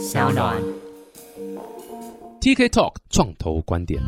[0.00, 0.79] 小暖。
[2.40, 4.00] TK Talk 创投观点。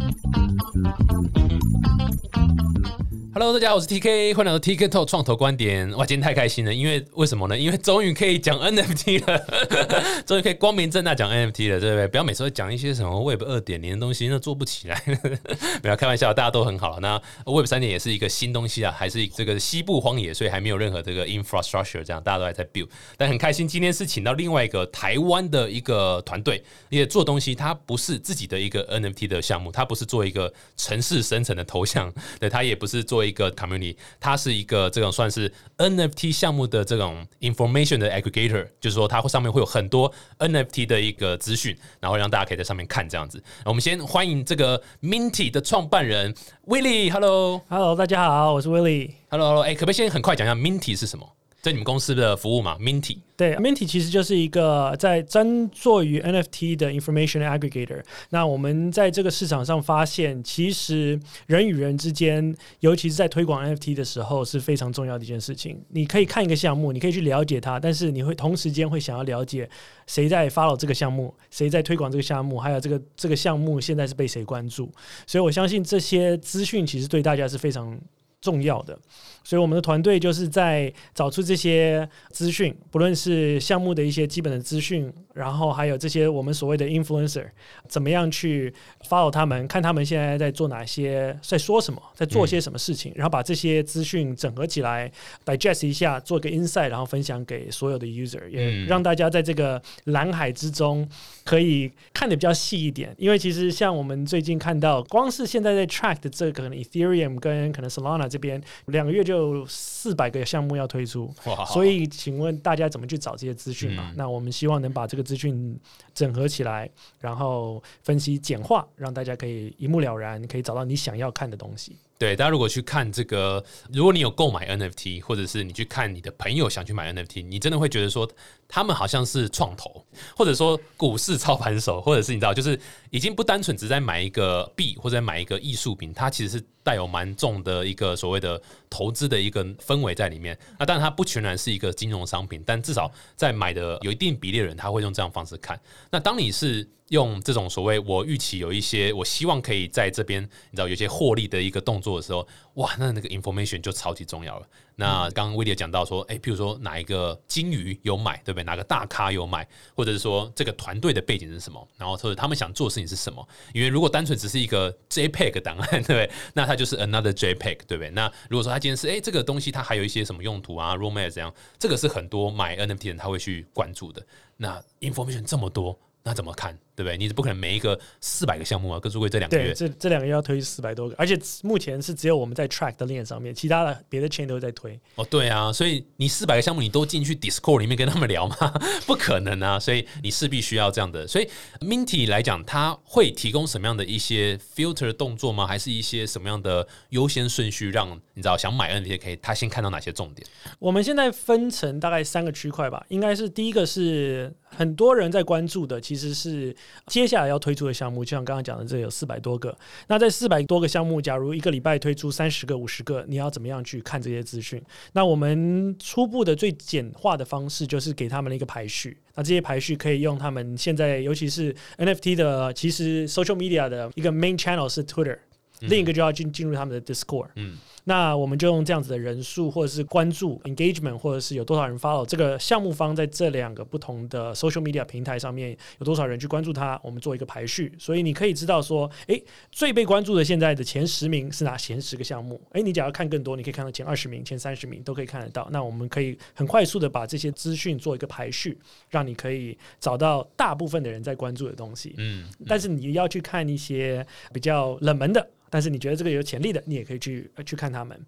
[3.35, 5.91] Hello，大家好，我是 TK，欢迎来到 TK Talk 创投观点。
[5.93, 7.59] 哇，今天太开心了，因为为什么呢？
[7.59, 9.43] 因为终于可以讲 NFT 了，
[10.27, 12.09] 终于可以光明正大讲 NFT 了，对不对？
[12.09, 15.03] 不要每次都讲一些什么 Web 二点零的东西，那做不起来。
[15.81, 17.01] 不要开玩笑，大家都很好。
[17.01, 22.89] 那 Web 三点也是一个新东西啊，还是这个西部荒野，所以还没有任何这个 infrastructure，这样大家都还在 build。
[23.17, 43.43] 但很开心，今天是请到另外一个台湾的一个团队，也做东西，它不是自己的一个 NFT 的项目，它不是做一个城市生成的头像， 对，它也不是做一个 community，它是一个这种算是 NFT 项目的这种 information 的 aggregator，就是说它会上面会有很多 NFT 的一个资讯，然后让大家可以在上面看这样子。
[43.65, 46.35] 我们先欢迎这个 Minty 的创办人
[46.67, 47.61] Willie，Hello。
[47.69, 49.11] Hello，大家好，我是 Willie。
[49.31, 51.27] Hello，Hello，哎、可不可以先很快讲一下 Minty 是什么？
[51.63, 58.03] 在你们公司的服务嘛？Minty 对，Minty 其实就是一个在专做于 NFT 的 information aggregator。
[58.31, 65.81] 那我们在这个市场上发现，其实人与人之间，尤其是在推广 NFT 的时候，是非常重要的一件事情。
[65.91, 69.71] 你可以看一个项目，你可以去了解它，但是你会同时间会想要了解
[70.09, 74.91] 谁在 follow 这个项目，谁在推广这个项目，还有这个这个项目现在是被谁关注。
[75.29, 77.97] 所以我相信这些资讯其实对大家是非常
[78.43, 78.99] 重要的。
[79.45, 87.45] 所以我们的团队就是在找出这些资讯，不论是项目的一些基本的资讯，然后还有这些我们所谓的 influencer，
[87.89, 88.73] 怎么样去
[89.09, 95.11] follow 他们，看他们现在在做哪些，在说什么，在做些什么事情，然后把这些资讯整合起来
[95.45, 101.07] ，digest 一下，做个 insight，然后分享给所有的 user，也嗯让大家在这个蓝海之中
[101.45, 103.13] 可以看得比较细一点。
[103.19, 111.33] 因为其实像我们最近看到，光是现在在 track 的这个可能 Ethereum 跟可能 Solana 这边，两个月就四百个项目要推出。
[111.69, 114.09] 所以，请问大家怎么去找这些资讯嘛？
[114.11, 115.79] 嗯那我们希望能把这个资讯
[116.15, 116.89] 整合起来，
[117.19, 121.97] 然后分析简化，让大家可以一目了然，可以找到你想要看的东西。
[122.19, 128.31] 对，大家如果去看这个，如果你有购买 NFT，或者是你去看你的朋友想去买 NFT，你真的会觉得说
[128.69, 130.05] 他们好像是创投，
[130.37, 132.79] 或者说股市操盘手，或者是你知道，就是
[133.11, 138.61] 已经不单纯只在买一个币或者买一个艺术品，它其实是带有蛮重的一个所谓的
[138.91, 140.59] 投资的一个氛围在里面。
[140.79, 145.81] 那当然它不全然是一个金融商品，但至少在买的有一定比例的人，他会用这样方式看。
[146.11, 154.67] 那当你是用这种所谓我预期有一些，我希望可以在这边你知道有些获利的一个动作的时候，哇，那那个 information 就超级重要了。
[154.97, 158.65] 那刚刚威廉讲到说，哎、譬如说哪一个金鱼有买，对不对？
[158.65, 163.47] 哪个大咖有买，或者是说这个团队的背景是什么，然后或者他们想做的事情是什么？
[163.75, 166.31] 因为如果单纯只是一个 JPEG 档案，对不对？
[166.55, 168.11] 那它就是 another JPEG，对不对？
[168.11, 174.25] 那如果说它今天是哎、这个东西它还有一些什么用途啊，romance 这样，这个是很多买 NFT 的人他会去关注的。
[174.57, 177.17] 那 information 这么多，那怎么看，对不对？
[177.17, 184.99] 你是不可能每一个四百个项目啊，跟诸位这两个，月，这这两个月要推四百多个，而且目前是只有我们在 track 的链上面，其他的别的 chain 都在推。
[185.15, 188.57] 哦，对啊，所以你四百个项目你都进去 Discord 里面跟他们聊吗？
[189.07, 191.27] 不可能啊，所以你势必需要这样的。
[191.27, 191.49] 所以
[191.81, 195.67] Minty 来讲，它会提供什么样的一些 filter 动作吗？
[195.67, 200.47] 还是一些什么样的优先顺序，让你知道想买 NFT 可以他先看到哪些重点？
[200.79, 206.75] 我们现在分成大概三个区块吧，应该是第一个是很多人在关注的，其实是
[207.07, 209.77] 接下来要推出的项目，就像刚刚讲的，这有四百多个。
[210.09, 214.83] 那在四百多个项目，假如一个礼拜推出三十个、五十个，你要怎么样去看这些资讯？
[215.13, 219.19] 那我们初步的最简化的方式就是给他们一个排序。
[219.35, 225.39] 那这些排序可以用他们现在，尤其是 NFT 的，其实 social media 的一个 main channel 是 Twitter，、
[225.81, 227.49] 另一个就要进进入他们的 Discord。
[227.57, 242.61] 嗯，那我们就用这样子的人数，或者是关注 engagement，或者是有多少人 follow 这个项目方在这两个不同的 social media 平台上面有多少人去关注它，我们做一个排序，所以你可以知道说，诶，最被关注的现在的前十名是哪前十个项目？
[242.73, 245.69] 诶，你只要看更多，你可以看到前二十名、前三十名都可以看得到。
[245.71, 248.77] 那我们可以很快速的把这些资讯做一个排序，
[249.11, 252.15] 让你可以找到大部分的人在关注的东西。
[252.19, 258.19] 嗯，但是你要去看一些比较冷门的，但是你觉得这个有潜力的，你也可以去呃去看他们。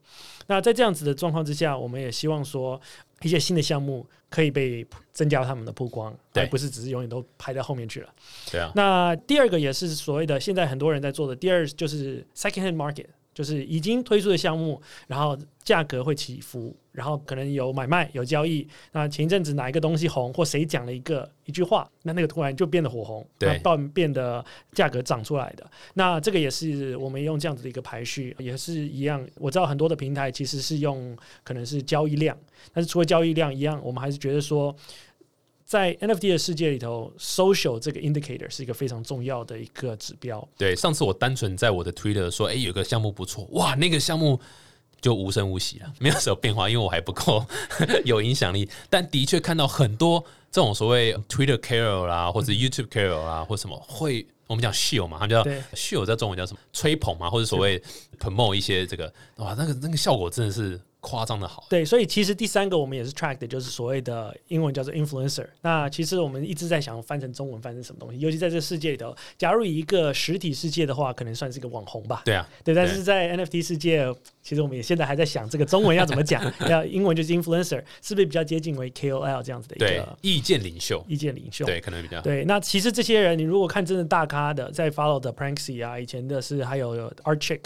[0.46, 2.80] 那在这样子的状况之下，我们也希望说
[3.22, 8.12] 一些新的项目可以被增加他们的曝光，对而不是只是永远都排在后面去了。
[8.50, 18.66] 对啊，那第二个也是所谓的现在很多人在做的，第二就是 second hand market，就是已经推出的项目，然后价格会起伏，然后可能有买卖有交易。
[18.92, 25.68] 那前一阵子哪一个东西红，或谁讲了一个一句话，那那个突然就变得火红，对那到变得价格涨出来的。
[25.94, 29.26] 那这个也是我们用这样子的一个排序，也是一样。
[29.36, 32.38] 我知道很多的平台其实是用可能是交易量，
[32.72, 34.74] 但是除了交易量一样，我们还是觉得说。
[35.64, 40.46] 在 NFT 的世界里头，social 这个 indicator 是一个非常重要的一个指标。
[40.58, 44.38] 对，上次我单纯在我的 Twitter 说，哎，有个项目不错，哇，那个项目
[45.00, 47.44] 就无声无息了，没有什么变化，因为我还不够
[48.04, 48.68] 有影响力。
[48.90, 54.26] 但的确看到很多这种所谓 Twitter Carol 啦，或者 YouTube Carol 啦，或什么会。
[54.46, 56.60] 我们讲 shield 嘛，他们叫秀，在中文叫什么？
[56.70, 57.82] 吹捧嘛，或者所谓
[58.20, 61.64] promote 一些这个，哇，那个那个效果真的是夸张的好。
[61.68, 65.46] 对，所以其实第三个我们也是 track 的，就是所谓的英文叫做 influencer。
[65.60, 72.22] 那其实我们一直在想翻成中文翻成什么东西，尤其在这世界里头，假如以一个实体世界的话，可能算是一个网红吧。
[72.24, 74.12] 对啊，对，但是在 NFT 世界。
[74.42, 81.02] 其实我们也现在还在想这个中文要怎么讲，要英文就是 influencer，是不是比较接近为 KOL 这样子的一个意见领袖？
[81.08, 82.44] 意见领袖，对，可能比较对。
[82.44, 87.62] 那其实这些人，你如果看真的大咖的，在 follow 的 Pranksy 啊，以前的是还有 Art Chick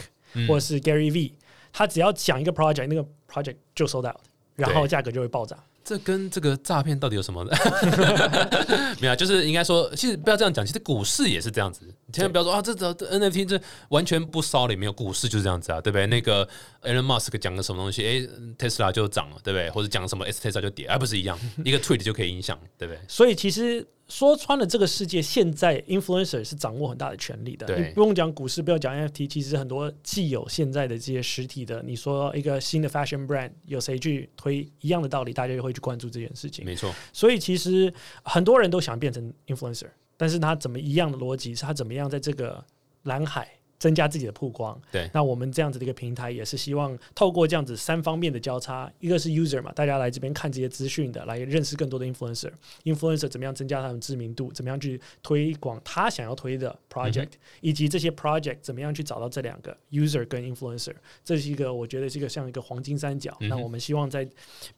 [0.47, 1.33] 或者是 Gary V，
[1.73, 4.17] 他只要讲一个 project，那个 project 就 sold out，
[4.57, 5.59] 然后价格就会暴涨。
[5.85, 7.43] 这跟这个诈骗到底有什么？
[9.01, 10.67] 没有，就是应该说，其实不要这样讲。
[10.67, 11.81] 其实股市也是这样子，
[12.13, 16.07] 千万不要说啊，这这 NFT 这完全不烧里没有股市就是这样子啊，对不对？
[16.07, 16.47] 那个
[16.85, 18.13] Elon Musk 讲个什么东西，哎
[18.59, 19.71] ，Tesla 就涨了，对不对？
[19.71, 23.01] 或者讲什么 S Tesla 就跌，而不是一样， 一个 tweet 就可以影响，对不对？
[23.09, 23.87] 所以其实。
[24.09, 27.79] 说穿了，这个世界现在 influencer 是掌握很大的权力的。
[27.79, 36.65] 你不用讲股市，不要讲 NFT，其实很多既有现在的这些实体的，你说一个新的 fashion brand，有谁去推一样的道理，大家就会去关注这件事情。
[36.65, 36.95] 没错。
[37.13, 42.65] 所以其实很多人都想变成 influencer，但是他怎么一样的逻辑，是他怎么样在这个
[43.03, 43.58] 蓝海？
[43.79, 45.09] 增加自己的曝光，对。
[45.15, 57.31] 那我们这样子的一个平台，也是希望透过这样子三方面的交叉，一个是 user 嘛，大家来这边看这些资讯的，来认识更多的 influencer，influencer 怎么样增加他们知名度，怎么样去推广他想要推的 project，
[57.61, 60.95] 以及这些 project 怎么样去找到这两个 user 跟 influencer，
[61.25, 63.37] 这是一个我觉得是一个像一个黄金三角。
[63.41, 64.29] 那我们希望在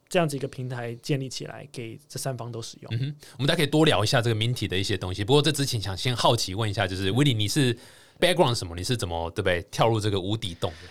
[0.08, 2.92] 这样子一个平台建立起来，给这三方都使用。
[3.00, 5.24] 嗯我们大家可以多聊一下这个 Minty 的一些东西。
[5.24, 7.76] 不过这之前想先好奇问一下，就是 Willie，你是
[8.20, 8.74] ？background 什么？
[8.76, 9.62] 你是怎么对不对？
[9.70, 10.88] 跳入这个无底洞的？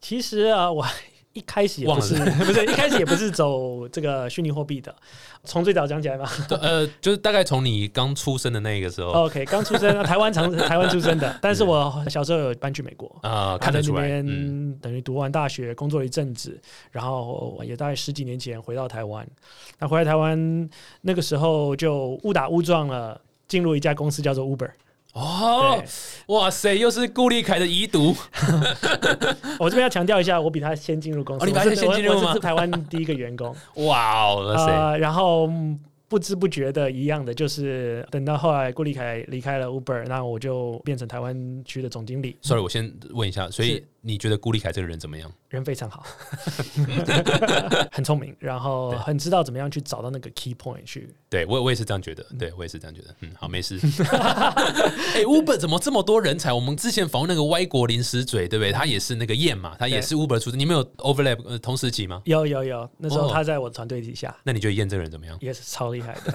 [0.00, 0.86] 其实啊，我
[1.32, 2.14] 一开始也不是，
[2.44, 4.94] 不是一开始也不是走这个虚拟货币的。
[5.44, 6.28] 从最早讲起来嘛，
[6.60, 14.08] 呃，就是大概从你刚出生的那个时候，OK，刚出生，台湾长 台湾出生的，但是我小时候有搬去美国啊，看得出来，
[14.82, 19.26] 等于读完大学，工作了一阵子，然后也大概十几年前回到台湾。
[19.78, 20.68] 那回来台湾
[21.02, 24.70] 那个时候就误打误撞了，进入一家公司叫做 Uber。
[25.14, 25.82] 哦，
[26.26, 28.14] 哇塞，又是顾立凯的遗毒。
[29.58, 32.32] 我这边要强调一下，我比他先进入公司，你比他先进入吗？
[32.32, 33.54] 是台湾第一个员工。
[33.86, 35.48] 哇哦，然后。
[36.10, 42.36] 不知不觉的一样的，就是等到后来顾立凯离开了 Uber，那我就变成台湾区的总经理。
[42.42, 45.30] Sorry，我先问一下，所以你觉得顾立凯这个人怎么样？
[45.48, 46.04] 人非常好，
[47.92, 51.08] 很聪明，然后很知道怎么样去找到那个 key point 去。
[51.28, 52.24] 对我，我也是这样觉得。
[52.38, 53.14] 对我也是这样觉得。
[53.20, 53.78] 嗯，好，没事。
[55.14, 56.52] 哎，Uber 怎么这么多人才？
[56.52, 58.72] 我们之前访问那个歪国零食嘴，对不对？
[58.72, 60.58] 他也是那个燕嘛，他也是 Uber 出身。
[60.58, 62.22] 你们有 overlap 呃同时期吗？
[62.24, 64.34] 有有有，那时候他在我团队底下。
[64.44, 65.36] 那你觉得燕这个人怎么样？
[65.40, 66.34] 也是超厉厉害的，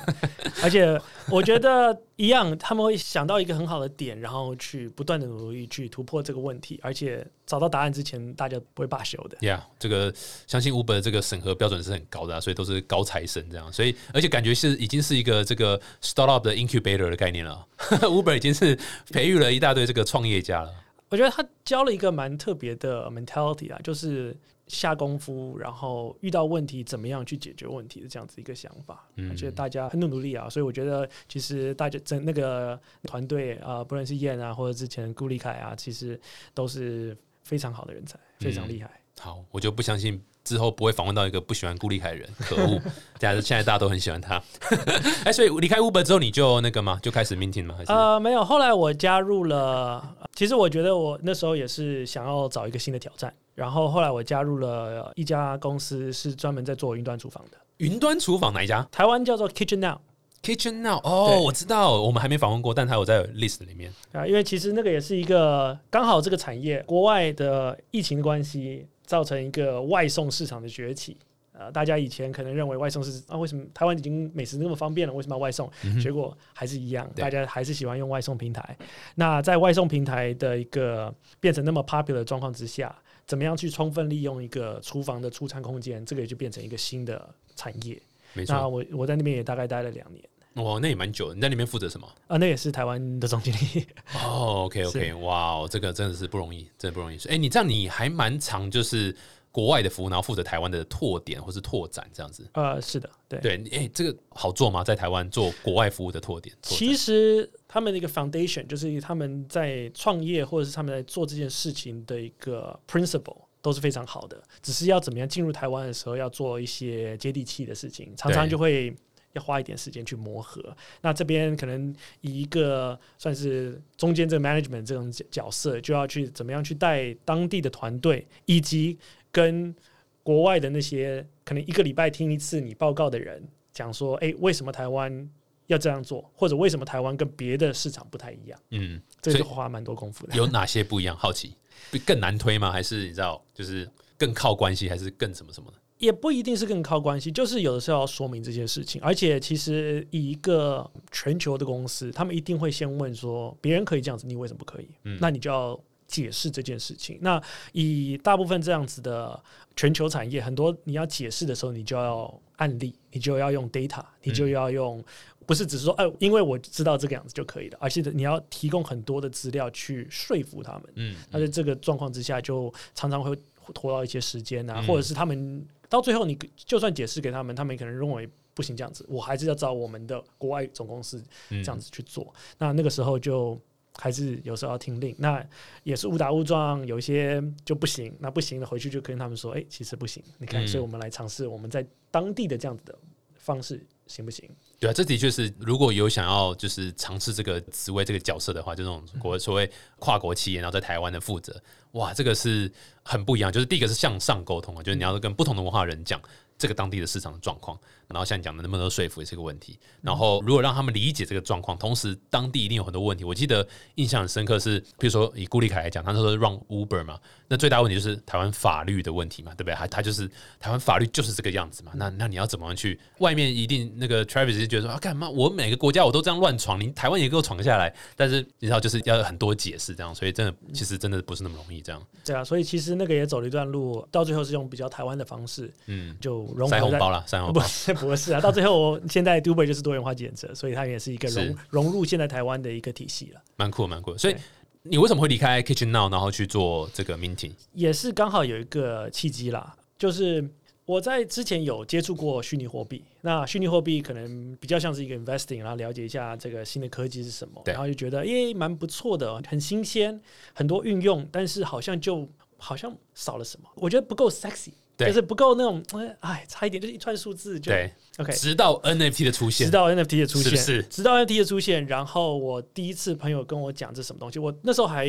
[0.62, 9.38] 而且我觉得一样，他们会想到一个很好的点，然后去不断的努力去突破这个问题，而且找到答案之前，大家不会罢休的。
[9.38, 10.13] Yeah，这个
[10.47, 17.65] 相信 Uber 的这个审核标准是很高的，所以都是高材生这样，所以而且感觉是已经是一个这个 startup 的 incubator 的概念了。
[18.01, 18.77] Uber 已经是
[19.12, 20.74] 培育了一大堆这个创业家了。
[21.10, 24.36] 我觉得他教了一个蛮特别的 mentality 啊，就是。
[24.67, 36.19] 下功夫，然后遇到问题怎么样去解决问题的这样子一个想法，而且大家很努力啊，所以我觉得其实大家整那个团队啊，不论是燕啊，或者之前顾立凯啊，其实
[36.55, 38.91] 都是非常好的人才，非常厉害。
[39.21, 42.81] 好，我就不相信之后不会访问到一个不喜欢顾立凯的人，可恶！
[43.17, 44.43] 假如现在大家都很喜欢他，
[45.23, 46.99] 哎，所以离开 Uber 之后，你就那个吗？
[47.01, 47.75] 就开始 Minting 吗？
[47.77, 50.15] 还是呃，没有，后来我加入了。
[50.33, 53.33] 其实我觉得我那时候也是想要找一个新的挑战。
[53.53, 57.57] 然后后来我加入了一家公司，是专门在做云端厨房的。
[57.77, 58.85] 云端厨房哪一家？
[58.91, 59.97] 台湾叫做 Kitchen Now。
[60.42, 64.25] Kitchen Now，哦，我知道，我们还没访问过，但它有在 list 里面啊。
[64.25, 71.18] 因为其实那个也是一个刚好这个产业，国外的疫情关系造成一个外送市场的崛起。
[71.58, 75.72] 呃，大家以前可能认为外送是啊，为什么台湾已经美食那么方便了，为什么要外送？
[76.01, 78.77] 结果还是一样，大家还是喜欢用外送平台。
[79.15, 82.96] 那在外送平台的一个变成那么 popular 的状况之下。
[83.27, 86.06] 怎么样去充分利用一个厨房的出餐空间？
[86.06, 88.00] 这个也就变成一个新的产业。
[88.36, 90.24] 没错，那我我在那边也大概待了两年。
[90.54, 91.34] 哦，那也蛮久。
[91.34, 92.08] 你在那边负责什么？
[92.27, 93.86] 啊，那也是台湾的总经理。
[94.24, 97.18] 哦，OK OK，哇，这个真的是不容易，真的不容易。
[97.27, 99.13] 哎，你这样你还蛮长，就是
[99.51, 102.50] 国外的服务，然后负责台湾的拓点或是拓展这样子。
[102.54, 103.39] 呃，是的，对。
[103.42, 104.82] 对，哎、这个好做吗？
[104.82, 106.56] 在台湾做国外服务的拓点？
[106.62, 118.95] 其实他们的一个 foundation 就是他们在创业或者是他们在做这件事情的一个 principle 都是非常好的，只是要怎么样进入台湾的时候要做一些接地气的事情，常常就会。
[119.34, 120.63] 要花一点时间去磨合，
[121.01, 128.98] 那这边可能以一个算是中间这个 management 这种角角色，就要去怎么样去带当地的团队，以及
[129.34, 129.75] 跟
[130.24, 135.29] 国外的那些可能一个礼拜听一次你报告的人讲说，诶，为什么台湾
[135.67, 138.57] 要这样做，或者为什么台湾跟别的市场不太一样？
[138.69, 140.34] 嗯，这所以就花蛮多功夫的。
[140.38, 141.13] 有哪些不一样？
[141.17, 141.57] 好奇，
[142.05, 142.72] 更难推吗？
[142.72, 145.77] 还是你知道，就是更靠关系，还是更什么什么的？
[145.98, 149.01] 也不一定是更靠关系，就是有的时候要说明这些事情。
[149.01, 154.89] 而且其实以一个全球的公司，他们一定会先问说，别人可以这样子，你为什么不可以？
[155.03, 157.17] 嗯那你就要解释这件事情。
[157.22, 157.41] 那
[157.72, 159.41] 以大部分这样子的
[159.75, 165.03] 全球产业，很多你要解释的时候，你就要案例，你就要用 data，你就要用。
[165.45, 170.83] 不是只是说，哎，因为我知道这个样子就可以了，而且你要提供很多的资料去说服他们。
[170.95, 173.37] 嗯，那在这个状况之下，就常常会
[173.73, 182.33] 拖到一些时间啊，嗯或者是他们到最后，你就算解释给他们，他们可能认为不行这样子，我还是要找我们的国外总公司嗯这样子去做。
[182.57, 183.59] 那那个时候就
[183.97, 185.45] 还是有时候要听令，那
[185.83, 192.97] 也是误打误撞，有一些就不行，那不行了回去就跟他们说，哎、其实不行，你看，嗯所以我们来尝试我们在当地的这样子的
[193.35, 194.49] 方式行不行？
[194.77, 201.55] 对啊，这的确是，如果有想要就是尝试这个职位这个角色的话，就那种国所谓跨国企业，然后在台湾的负责，
[201.91, 203.51] 哇，这个是很不一样。
[203.51, 206.22] 就是第一个是向上沟通啊，就是你要跟不同的文化人讲
[206.58, 209.77] 这个当地的市场的状况，然后像你讲的能不能说服也是个问题。
[210.01, 213.24] 然后如果让他们理解这个状况，同时当地一定有很多问题。
[213.24, 219.75] 我记得印象很深刻是，比如说以顾立凯来讲，他那时候 run Uber 嘛，那最大问题就是台湾法律的问题嘛，对不对？
[219.75, 220.27] 他他就是
[220.59, 221.91] 台湾法律就是这个样子嘛。
[221.95, 223.00] 那那你要怎么样去？
[223.19, 227.93] 外面一定那个 Travis 就觉得说啊，干嘛我每个国家我都这样乱闯，你台湾也给我闯下来。
[228.15, 232.01] 但是你知道，就是要很多解释这样，所以真的其实真的不是那么容易这样。
[232.24, 237.62] 对啊，所以其实那个也走了一段路，到最后是用比较台湾的方式，嗯，就融合在塞红包啦，塞红包。
[237.95, 243.41] 是不是啊， 到最后现在 Dubai 就是多元化检测，所以它也是一个融融入现在台湾的一个体系了。
[243.55, 244.17] 蛮酷，蛮酷的。
[244.17, 244.35] 所以
[244.83, 247.51] 你为什么会离开 Kitchen Now，然后去做这个 Minting？
[247.73, 250.47] 也是刚好有一个契机啦，就是
[250.85, 260.21] 我在之前有接触过虚拟货币，那虚拟货币可能比较像是一个 investing，然后了解一下这个新的科技是什么，然后就觉得诶蛮不错的，很新鲜，
[260.53, 264.69] 很多运用，但是好像就好像少了什么，我觉得不够 sexy。
[264.97, 265.07] 对。
[265.07, 265.83] 就是不够那种，
[266.21, 268.33] 哎，差一点，就是一串数字就对，OK。
[268.33, 269.67] 直到 NFT 的出现。
[269.67, 270.83] 直，到 NFT 的出现，是是？
[270.83, 275.07] 直到 NFT 的出现，然后我第一次朋友跟我讲这什么东西，我那时候还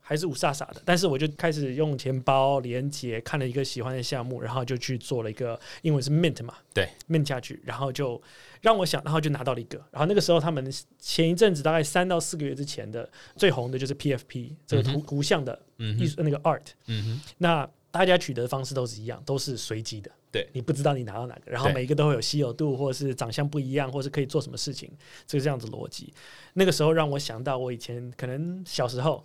[0.00, 8.20] 还是五傻傻的，但是我就开始用钱包连接，看了一个喜欢的项目，然后就去做了一个英文是 Mint 嘛，对，Mint 下去，然后就
[8.60, 10.68] 让我想，然后就拿到了一个，然后那个时候他们
[10.98, 20.10] 前一阵子大概三到四个月之前的最红的就是 PFP 这个图、嗯图像的艺术、那个 Art，嗯哼，那大家取得的方式都是一样，都是随机的。
[20.30, 20.48] 对。
[20.52, 24.90] 你不知道你拿到哪个，然后每一个都会有稀有度，或者是长相不一样，或是可以做什么事情，
[25.26, 26.12] 这个这样子逻辑。
[26.54, 29.24] 那个时候让我想到我以前可能小时候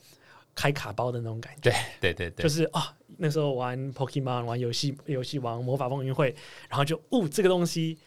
[0.56, 6.36] 开卡包的那种感觉，对对对对，就是啊，那时候玩 Pokemon，玩游戏游戏王魔法风云会，
[6.70, 7.98] 然后就哦，这个东西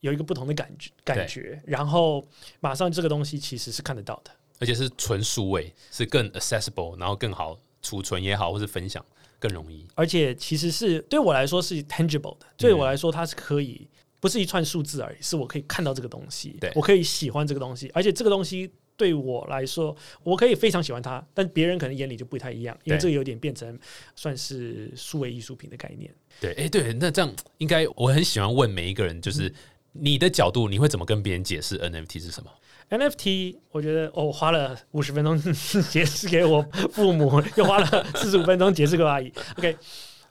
[0.00, 2.26] 有一个不同的感觉感觉，然后
[2.60, 4.30] 马上这个东西其实是看得到的。
[4.60, 9.04] 而且是纯数位，是更 accessible，然后更好储存也好，或是分享
[9.42, 9.84] 更容易。
[9.96, 13.88] 而且其实是对我来说是 tangible 的，对我来说它是可以
[14.20, 23.76] 不是一串数字而已，是我可以看到这个东西对，我可以喜欢这个东西，而且这个东西对我来说，我可以非常喜欢它，但别人可能眼里就不太一样，因为这个有点变成
[24.14, 26.14] 算是数位艺术品的概念。
[26.40, 29.52] 对，哎，对，那这样应该我很喜欢问每一个人，就是
[29.92, 32.50] 你的角度，你会怎么跟别人解释 NFT 是什么？
[32.92, 35.34] NFT，我觉得、哦、我花了五十分钟
[35.90, 36.60] 解释给我
[36.92, 39.32] 父母， 又花了四十五分钟解释给我阿姨。
[39.56, 39.74] OK，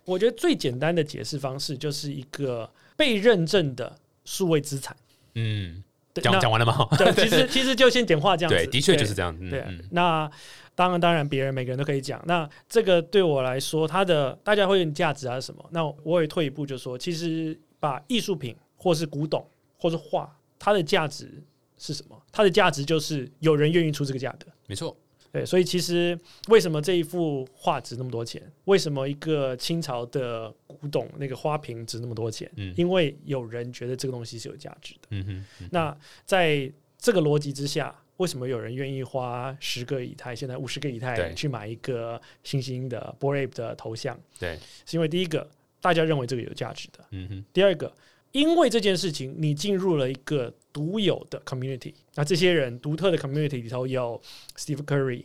[0.05, 3.91] 我觉得最简单的解释方式就是一个被认证的
[4.25, 4.95] 数位资产。
[5.33, 6.87] 嗯，讲讲完了吗？
[6.99, 8.55] 对，其实其实就先简化这样子。
[8.55, 9.35] 对，的确就是这样。
[9.39, 9.65] 嗯对。
[9.89, 10.29] 那
[10.75, 12.21] 当然，当然，别人每个人都可以讲。
[12.27, 15.65] 那这个对我来说，它的大家会有价值啊是什么？
[15.71, 19.43] 那我也退一步就说，其实把艺术品或是古董
[19.77, 21.41] 或是画，它的价值
[21.81, 22.21] 是什么？
[22.31, 24.45] 它的价值就是有人愿意出这个价格。
[24.67, 24.95] 没错。
[25.31, 26.17] 对，所以其实
[26.49, 28.41] 为什么这一幅画值那么多钱？
[28.65, 32.51] 为什么一个清朝的古董那个花瓶值那么多钱？
[32.57, 35.07] 嗯因为有人觉得这个东西是有价值的。
[35.11, 44.19] 嗯哼，嗯那在这个逻辑之下，为什么有人愿意花十个以太，现在五十个以太去买一个新兴的 b o r a p 的头像？
[44.37, 47.91] 对，是因为第一个大家认为这个有价值的，嗯哼，第二个，
[48.31, 54.21] 因为这件事情你进入了一个独有的 community，那这些人独特的 community 里头有
[54.57, 55.23] Steve Curry，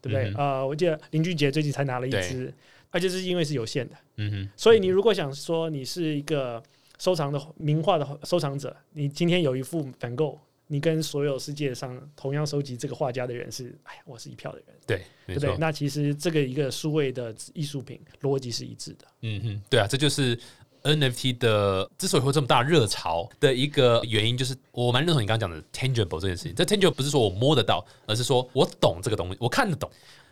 [0.00, 0.30] 对不对？
[0.30, 2.52] 嗯呃，我记得林俊杰最近才拿了一对支，
[2.90, 6.62] 而且是因为是有限的，嗯哼，所以你如果想说你是一个
[6.98, 10.38] 收藏的名画的收藏者，你今天有一幅梵购。
[10.70, 19.06] 你跟所有世界上同样收集这个画家的人是，哎呀，我是一票的人，对，对不对？，那其实这个一个数位的艺术品逻辑是一致的。
[19.22, 20.38] 嗯哼，对啊，这就是
[20.88, 26.54] NFT 的之所以会这么大热潮的一个原因，就是我蛮认同你刚刚讲的 tangible 这件事情。
[26.54, 29.90] 这 tangible 不是说我摸得到，而是说我懂这个东西，我看得懂。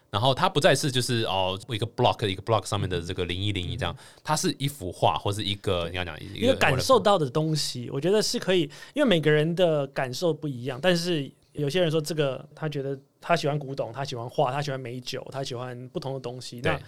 [0.08, 8.62] 然后它不再是就是哦一个 block 一个 block 上面的这个零一零一这样，它是一幅画或是一个你要讲一一个感受到的东西，我觉得是可以，
[8.94, 10.78] 因为每个人的感受不一样。
[10.80, 16.60] 但是有些人说这个，他觉得他喜欢古董，他喜欢画，他喜欢美酒，他喜欢不同的东西。
[16.62, 16.80] 对那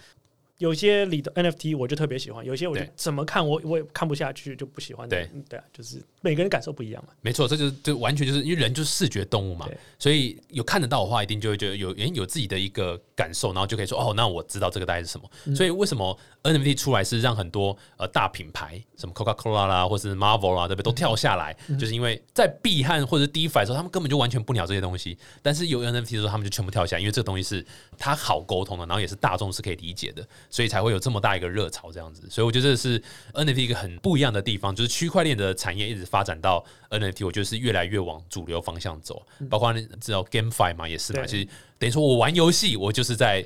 [0.59, 5.17] 有些里的 NFT 我就特别喜欢，有些我就怎么看我我也看不下去，就不喜欢的。
[5.17, 7.13] 对嗯对啊，就是每个人感受不一样嘛。
[7.21, 15.29] 没错，这就是就完全就是因为人就是视觉动物嘛，所以有看得到的话，一定就会觉得有诶有自己的一个感受，然后就可以说哦，那我知道这个大概是什么。
[15.45, 27.65] 嗯所以为什么 NFT 出来是让很多呃大品牌，什么 Coca Cola 啦，或是 Marvel 啦，对不对，都跳下来，嗯就是因为在币和或者 DeFi 的时候，他们根本就完全不鸟这些东西，但是有 NFT 的时候，他们就全部跳下来，因为这个东西是
[27.97, 32.27] 它好沟通的，然后也是大众是可以理解的，所以才会有这么大一个热潮这样子。
[32.29, 33.01] 所以我觉得这是
[33.33, 41.47] NFT 一个很不一样的地方，就是区块链的产业一直发展到 NFT，我觉得是越来越往主流方向走，包括你知道 GameFi 嘛，也是嘛，对其实
[41.77, 43.45] 等于说我玩游戏，我就是在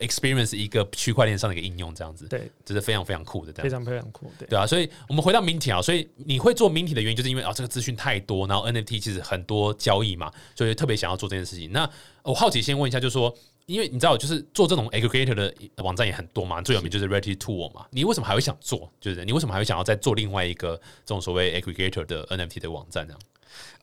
[0.00, 3.52] experience 一个区块链上的一个应用，这样子，对，这是非常非常酷的。
[3.62, 4.30] 非常非常酷。
[4.38, 11.70] 对，对啊，所以我们回到 Minty 啊，所以你会做 Minty 的原因，就是因为啊这个资讯太多，然后 NFT 其实很多交易嘛，所以特别想要做这件事情。
[11.72, 11.88] 那
[12.22, 13.34] 我好奇先问一下，就是说，
[13.66, 18.92] 因为你知道，就是做这种 aggregator 的网站也很多嘛，最有名就是 Ready to 嘛，你为什么还会想做？
[19.00, 23.20] 就是你为什么还会想要再做另外一个这种所谓 aggregator 的 NFT 的网站这样？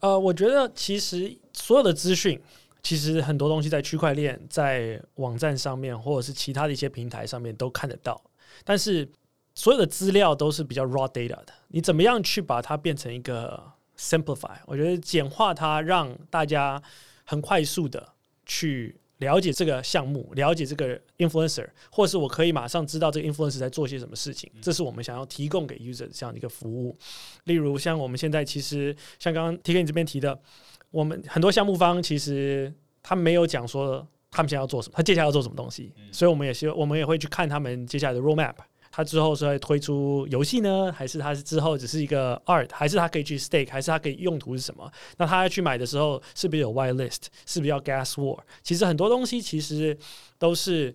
[0.02, 2.40] 呃，我觉得其实所有的资讯，
[2.84, 8.22] 其实很多东西在区块链、在网站上面，或者是其他的一些平台上面都看得到，
[8.64, 9.10] 但是
[9.55, 11.48] 所有的资料都是比较 raw data 的。
[11.70, 13.64] 你怎么样去把它变成一个
[13.98, 14.58] simplify？
[14.68, 16.82] 我觉得简化它，让大家
[17.24, 18.10] 很快速的
[18.46, 18.96] 去。
[19.22, 26.98] 了解这个项目，了解这个 influencer，或是我可以马上知道这个 influencer 在做些什么事情，这是我们想要提供给 user 这样的一个服务。
[27.46, 30.38] 例如，像我们现在其实像刚刚 T K 你这边提的，
[30.90, 38.55] 我们很多项目方其实他没有讲说他们现在要做什么，他接下来要做什么东西，所以我们也希我们也会去看他们接下来的 roadmap。
[38.92, 44.92] 他之后是会推出游戏呢，还是他是之后只是一个 art，还是他可以去 stake，还是他可以用途是什么？
[45.18, 47.27] 那他去买的时候是不是有 white list？
[47.46, 48.38] 是不是要 gas war？
[48.62, 49.98] 其实很多东西其实
[50.38, 50.94] 都是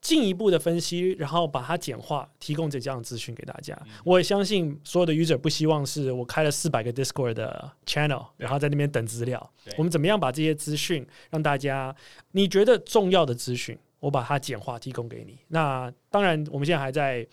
[0.00, 3.78] 进一步的分析，然后把它简化，提供这样的资讯给大家。
[4.04, 9.52] 我也相信所有的 user 不希望是我开了四百个 Discord 的 channel，然后在那边等资料。
[9.76, 11.94] 我们怎么样把这些资讯让大家
[12.32, 15.38] 你觉得重要的资讯，我把它简化提供给你。
[15.48, 17.26] 那当然，我们现在还在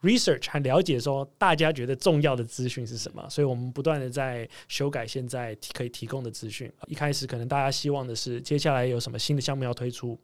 [0.00, 6.72] research 还了解说大家觉得重要的资讯是什么，所以我们不断的在修改现在可以提供的资讯。
[6.86, 10.18] 一开始可能大家希望的是接下来有什么新的项目要推出，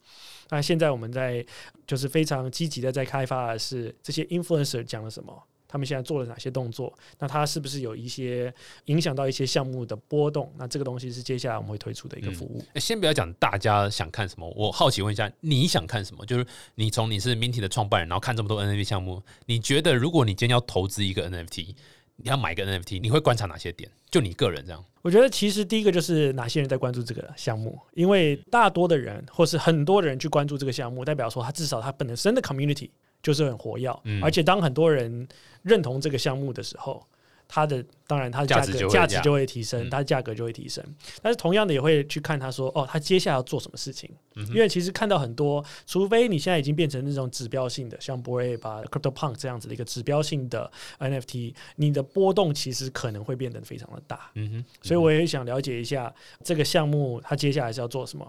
[0.51, 1.45] 那现在我们在
[1.87, 5.43] 就是非常积极的在开发的是这些 influencer 讲了什么。
[5.69, 6.93] 他们现在做了哪些动作？
[7.19, 8.53] 那它是不是有一些
[8.87, 10.53] 影响到一些项目的波动？
[10.57, 12.61] 那这个东西是接下来我们会推出的一个服务。
[12.73, 16.25] 欸先不要讲大家想看什么，我好奇问一下，你想看什么？
[16.25, 21.75] 就是你从你是 Minty 的创办人，然后看这么多 NFT 项目，你觉得如果你今天要投资一个 NFT，
[22.17, 23.91] 你要买一个 NFT，你会观察哪些点？
[24.11, 32.89] 就你个人这样，我觉得其实第一个就是哪些人在关注这个项目，因为大多的人或是很多的人去关注这个项目，代表说他至少他本身的 community
[33.23, 35.27] 就是很活跃，嗯而且当很多人
[35.63, 37.05] 认同这个项目的时候，
[37.47, 40.85] 它的当然它的价价值价格价值就会提升，嗯它的价格就会提升。
[41.23, 54.31] 但是同样的也会去看他说哦，他接下来要做什么事情，嗯因为其实看到很多，除非你现在已经变成那种指标性的，像 b o a 把 Crypto Punk 这样子的一个指标性的 NFT，你的波动其实可能会变得非常的大。
[54.35, 58.27] 嗯哼，所以我也想了解一下这个项目它接下来是要做什么。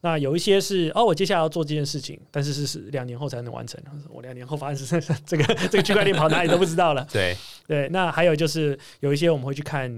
[0.00, 3.80] 那有一些是哦，我接下来要做这件事情，但是是是两年后才能完成。
[4.08, 7.06] 我两年后发现是 这个这个区块链跑哪里都不知道了。
[7.12, 9.90] 对， 对，那还有就是有一些我们会去看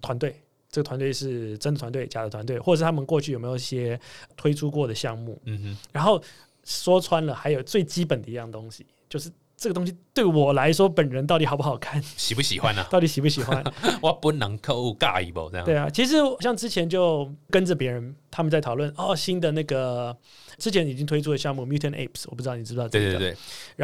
[0.00, 0.34] 团队，
[0.70, 3.98] 这个团队是真的团队、假的团队，或者是他们过去有没有一些
[4.36, 5.40] 推出过的项目。
[5.44, 6.22] 嗯哼，然后
[6.64, 13.62] 说穿了，还有最基本的一样东西，就是这个东西对我来说，本人到底好不好看，喜不喜欢呢、 到底喜不喜欢？
[14.00, 15.66] 我不能扣尬一波这样。
[15.66, 20.16] 对啊，其实像之前就跟着别人他们在讨论哦，新的那个
[20.58, 23.04] 之前已经推出的项目 Mutant Apes，我不知道你知不知道这个？
[23.10, 23.36] 对对对，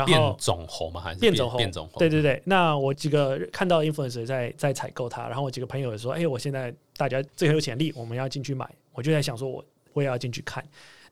[0.05, 1.01] 变然后种猴嘛？
[1.01, 1.99] 还是变种猴变种猴？
[1.99, 8.69] 对对对，那我几个看到 influencer 在在采购它，然后我几个朋友也说，哎，我现在大家最很有潜力，我们要进去买。
[8.93, 10.65] 我就在想说我，我也要进去看。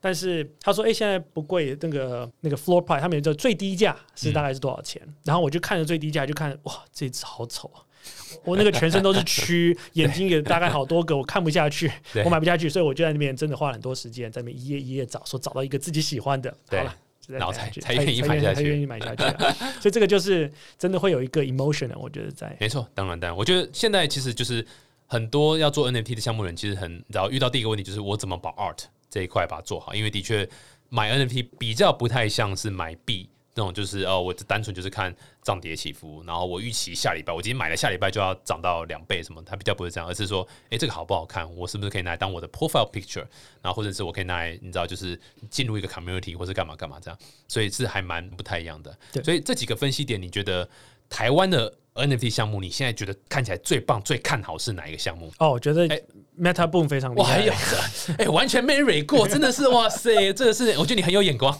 [0.03, 5.01] 但是他说，哎，现在不贵，那个那个 floor price，他们的最低价是大概是多少钱？
[5.23, 7.79] 然后我就看着最低价，就看哇，这只好丑啊！
[8.43, 11.89] 我那个全身都是蛆，眼睛也大概好多个，我看不下去，
[12.25, 16.93] 我买不下去，所以我就在那边真的花了很多时间，在那边一页一页找，说找到一个自己喜欢的，好了。
[17.25, 19.49] 然后才才愿意买下去才愿意买下去啊。
[19.79, 24.65] 所以这个就是真的会有一个 emotion 的，我觉得在没错，当然当然，我觉得现在其实就是
[25.07, 30.49] 很多要做 NFT 的项目人，其实很然后遇到第一个问题就是我怎么保 art 这一块把它做好，因为的确
[30.89, 33.29] 买 NFT 比较不太像是买币。
[33.55, 43.23] 那种就是哦，我单纯就是看涨跌起伏，然后我预期下礼拜我今天买了，下礼拜就要涨到两倍什么，它比较不是这样，而是说，诶，这个好不好看，我是不是可以拿来当我的 profile picture，
[43.61, 45.19] 然后或者是我可以拿来，你知道，就是
[45.51, 48.97] 进入一个 community 或是干嘛干嘛这样，所以是还蛮不太一样的。
[49.11, 50.67] 对所以这几个分析点，你觉得
[51.09, 55.31] 台湾的 NFT 项目，你现在觉得看起来最棒、最看好是哪一个项目？
[55.37, 56.01] 哦，我觉得哎
[56.39, 57.53] Meta Boom 非常厉害有。
[58.17, 61.55] 哎、完全没蕊过， 真的是哇塞，这个是我觉得你很有眼光。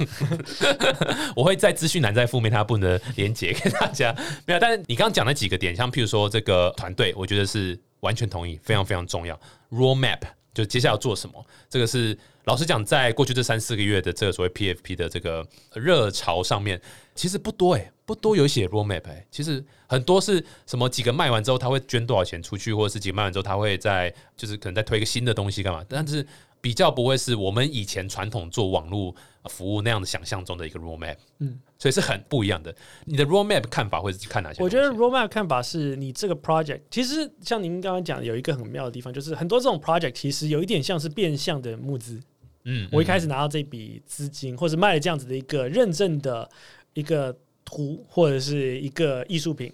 [1.35, 4.11] 我会在资讯栏再附面他部的连接给大家。
[4.45, 9.39] 没有，但是你刚刚讲的几个点，像譬如说这个团队，我觉得是完全同意，非常非常重要。
[9.69, 10.21] Roadmap
[10.53, 16.81] 就接下来要做什么，这个是老实讲，在过去这三四个月的这个所谓 PFP 的这个热潮上面，
[17.15, 26.25] 其实不多哎、不多有写 roadmap 哎、其实很多是什么几个卖完之后他会捐多少钱出去，或者是几个卖完之后他会在就是可能再推一个新的东西干嘛，但是
[26.59, 29.13] 比较不会是我们以前传统做网络
[29.49, 32.73] 服务那样的想象中的一个 roadmap，嗯，所以是很不一样的。
[33.05, 34.63] 你的 roadmap 看法会是看哪些？
[34.63, 42.21] 我觉得 roadmap 看法是你这个 project，其实像您刚刚讲的，有一个很妙的地方，就是很多这种 project 其实有一点像是变相的募资。
[42.65, 46.49] 嗯，我一开始始拿到这笔资金，或者卖了这样子的一个认证的
[46.93, 49.71] 一个图或者是一个艺术品，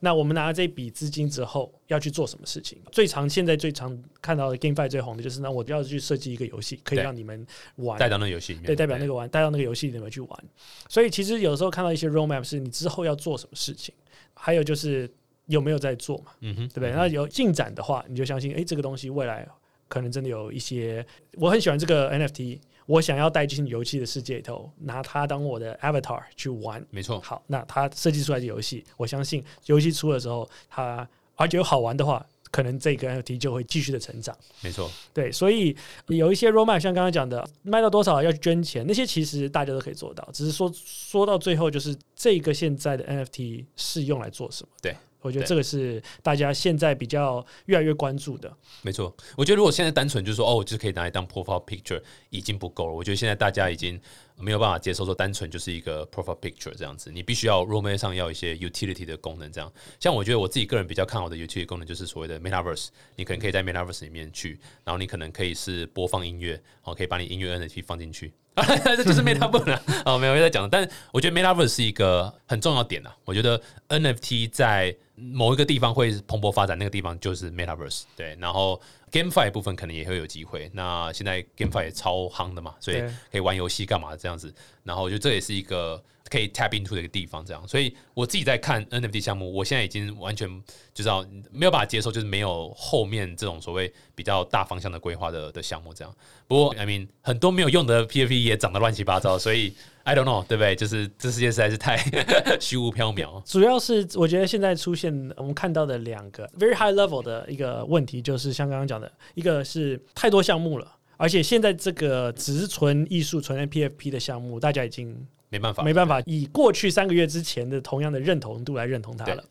[0.00, 2.78] 那我们拿了这笔资金之后要去做什么事情？
[2.92, 10.44] 最常现在最常看到的 GameFi 最红的就是，那我要去设计一个游戏，可以让你们玩带到那个游戏里面，对，代表那个玩，带到那个游戏里面去玩。
[10.88, 13.94] 所以其实有时候看到一些 roadmap 是你之后要做什么事情，
[14.34, 15.10] 还有就是
[15.46, 16.92] 有没有在做嘛，嗯哼，对不对？
[16.92, 19.48] 那有进展的话，你就相信，诶，这个东西未来
[19.88, 21.04] 可能真的有一些。
[21.34, 26.84] 我很喜欢这个 NFT，我想要带进游戏的世界里头，拿它当我的 avatar 去玩。
[26.90, 34.34] 没错，好，那它设计出来的游戏，我相信游戏出的时候，它而且有好玩的话，可能这个 NFT 就会继续的成长。
[34.62, 44.68] 没错，对，所以有一些 roadmap，像刚刚讲的，卖到多少要去捐钱，那些其实大家都可以做到，只是说说到最后，就是这个现在的 NFT 是用来做什么？
[44.80, 44.96] 对，
[45.26, 48.50] 我觉得这个是大家现在比较越来越关注的。
[48.82, 52.92] 没错，我觉得如果现在单纯就是说哦，我就是可以拿来当 profile picture 已经不够了。
[52.92, 54.00] 我觉得现在大家已经
[54.38, 59.50] 没有办法接受说单纯就是一个 profile picture 这样子，你必须要 roadmap 上要一些 utility 的功能。
[59.50, 68.32] 这样，像我觉得我自己个人比较看好的 utility 功能就是所谓的 metaverse，你可能可以在 metaverse 里面去，然后你可能可以是播放音乐，哦，可以把你音乐 NFT 放进去。
[68.84, 73.14] 这就是 metaverse 啊， 哦，没有在讲，但我觉得 metaverse 是一个很重要点啊。
[73.26, 78.04] 我觉得 NFT 在某一个地方会蓬勃发展，那个地方就是 metaverse。
[78.16, 78.80] 对，然后
[79.12, 80.70] GameFi 部分可能也会有机会。
[80.74, 84.52] 那现在 GameFi 也超夯的嘛，所以可以玩游戏干嘛这样子。
[84.82, 87.66] 然后我觉得这也是一个可以 tap into 的一个地方，这样。
[87.68, 90.48] 所以我自己在看 NFT 项目，我现在已经完全
[90.94, 96.14] 就知道没有办法接受，就是没有后面这种所谓比较大方向的规划的的项目这样。
[96.46, 99.72] 不过，I mean 很多没有用的 PFP 也长得乱七八糟，所以
[100.04, 100.76] I don't know，对不对？
[100.76, 101.96] 就是这世界实在是太
[102.60, 103.42] 虚无缥缈。
[103.44, 110.92] 主要是我觉得现在出现我们看到的两个 very high level 的一个问题，就是像刚刚讲的，一个是太多项目了。
[111.18, 119.44] 而且现在这个只是纯艺术、纯 PFP 的项目，大家已经没办法，没办法以过去三个月之前的同样的认同度来认同它了。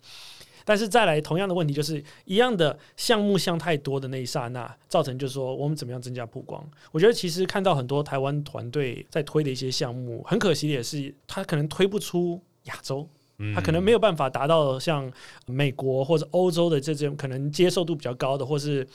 [0.68, 6.68] 但是再来同样的问题，就是一样的项目项太多的那一刹那，造成就是说我们怎么样增加曝光？
[6.92, 13.08] 我觉得其实看到很多台湾团队在推的一些项目，很可惜的也是他可能推不出亚洲。
[13.38, 15.12] 嗯他可能没有办法达到像
[15.46, 18.88] 美国或者欧洲的这种可能接受度比较高的，或是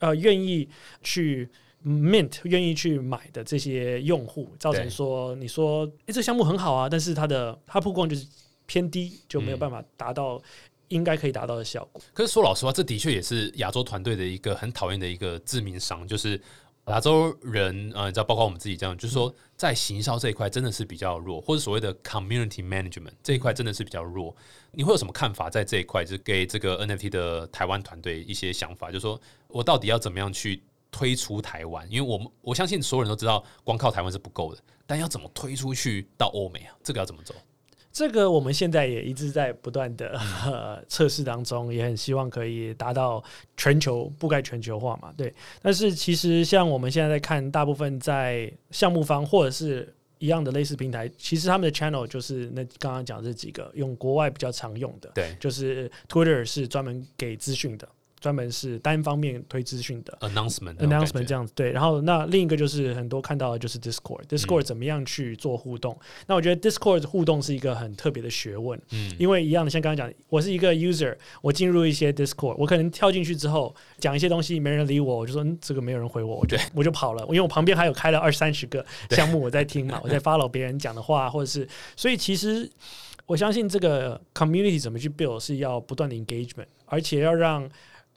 [0.00, 0.68] 呃愿意
[1.00, 1.48] 去
[1.84, 8.26] mint 愿意去买的这些用户，造成说你说诶、这项目很好啊，但是它的它曝光就是
[8.66, 10.40] 偏低，就没有办法达到
[10.88, 12.02] 应该可以达到的效果。
[12.12, 16.40] 可是说老实话，这的确也是亚洲团队的一个很讨厌的一个致命伤，就是
[16.86, 24.34] 亚洲人呃，你知道，包括我们自己这样，就是说在行销这一块真的是比较弱，或者所谓的 community management 这一块真的是比较弱。
[24.72, 25.50] 你会有什么看法？
[25.50, 31.86] 在这一块，就是给这个 NFT 的台湾团队一些想法，就是说我到底要怎么样去推出台湾？
[31.90, 36.76] 因为我们我相信所有人都知道，光靠台湾是不够的，但要怎么推出去到欧美啊？
[36.82, 37.34] 这个要怎么走？
[37.90, 43.22] 这个我们现在也一直在不断的呃 测试当中，也很希望可以达到
[43.56, 45.12] 全球覆盖全球化嘛。
[45.16, 57.88] 对，但是其实像我们现在在看，大部分在项目方或者是一样的类似平台，其实他们的 channel 就是那刚刚讲这几个，用国外比较常用的，对，就是 Twitter 是专门给资讯的。
[58.20, 65.98] 专门是单方面推资讯的 announcement announcement 这样子对，然后那另一个就是很多看到的就是 Discord Discord 怎么样去做互动？
[66.26, 82.70] 那我觉得 Discord 互动是一个很特别的学问，嗯，因为一样的像刚刚讲，我是一个 user，我进入一些 Discord，我可能跳进去之后讲一些东西，没人理我，我就说这个没有人回我，我就 我就跑了，因为我旁边还有开了二三十个项目我在听嘛， 我在 follow 别人讲的话，或者是所以其实
[83.26, 87.68] 我相信这个 community 怎么去 build 是要不断的 engagement，而且要让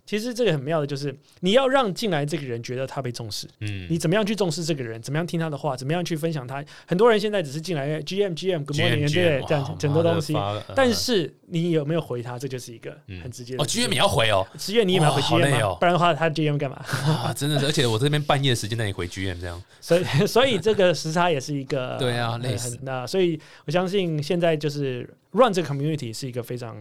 [0.06, 3.48] 其实这个很妙的，就是你要让进来这个人觉得他被重视。
[3.60, 5.02] 嗯，你怎么样去重视这个人？
[5.02, 5.76] 怎么样听他的话？
[5.78, 6.64] 怎么样去分享他？
[6.86, 10.36] 很多人现在只是进来 GM GM Good morning，对，这样很多东西。
[10.76, 12.38] 但是你有没有回他？
[12.38, 13.64] 这就是一个很直接的。
[13.64, 16.78] 哦，GM 也要回哦，GM 你也要回 GM 不然的话他 GM 干嘛？
[17.08, 22.78] 啊，真的是，而且我这边半夜时间那你回 GM 这样，所以所以这个时差也是一个 对啊，累死。
[22.82, 26.76] 那所以我相信现在就是 run 这个 community 是一个非常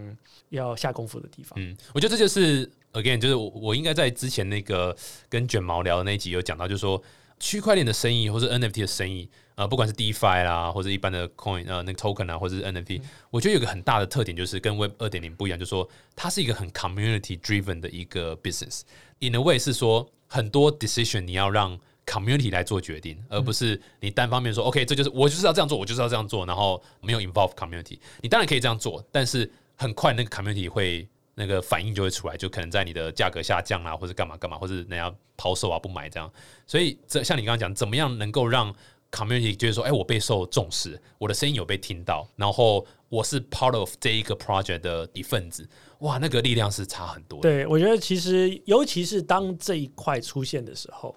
[0.49, 1.59] 要下功夫的地方。
[1.61, 2.69] 嗯，我觉得这就是。
[2.93, 4.97] Again，就是我我应该在之前那个
[5.29, 7.01] 跟卷毛聊的那一集有讲到，就是说
[7.39, 13.01] 区块链的生意或是 NFT 的生意，呃，不管是 DeFi 啦，或者一般的 Coin 呃那个 Token 啊，或者是 NFT，
[13.31, 18.81] 我觉得有个很大的特点就是跟 Web 二点零不一样，就是说它是一个很 Community driven 的一个 business。
[19.21, 28.01] In a way 是说很多 decision 你要让 Community 来做决定，而不是你单方面说 OK，这就是我就是要这样做，我就是要这样做，然后没有 involve Community。
[28.21, 31.09] 你当然可以这样做，但是很快那个 Community 会。
[31.35, 36.31] 那个反应就会出来，就可能在你的价格下降啊，或者干嘛干嘛，或者人家抛售啊不买这样。
[36.67, 38.75] 所以这像你刚刚讲，怎么样能够让
[39.11, 45.69] community 就是说，哎，我备受重视，我的声音有被听到，然后我是 part of 这一个 project 的一份子，
[46.01, 47.41] 哇，那个力量是差很多。
[47.41, 51.17] 对，我觉得其实尤其是当这一块出现的时候，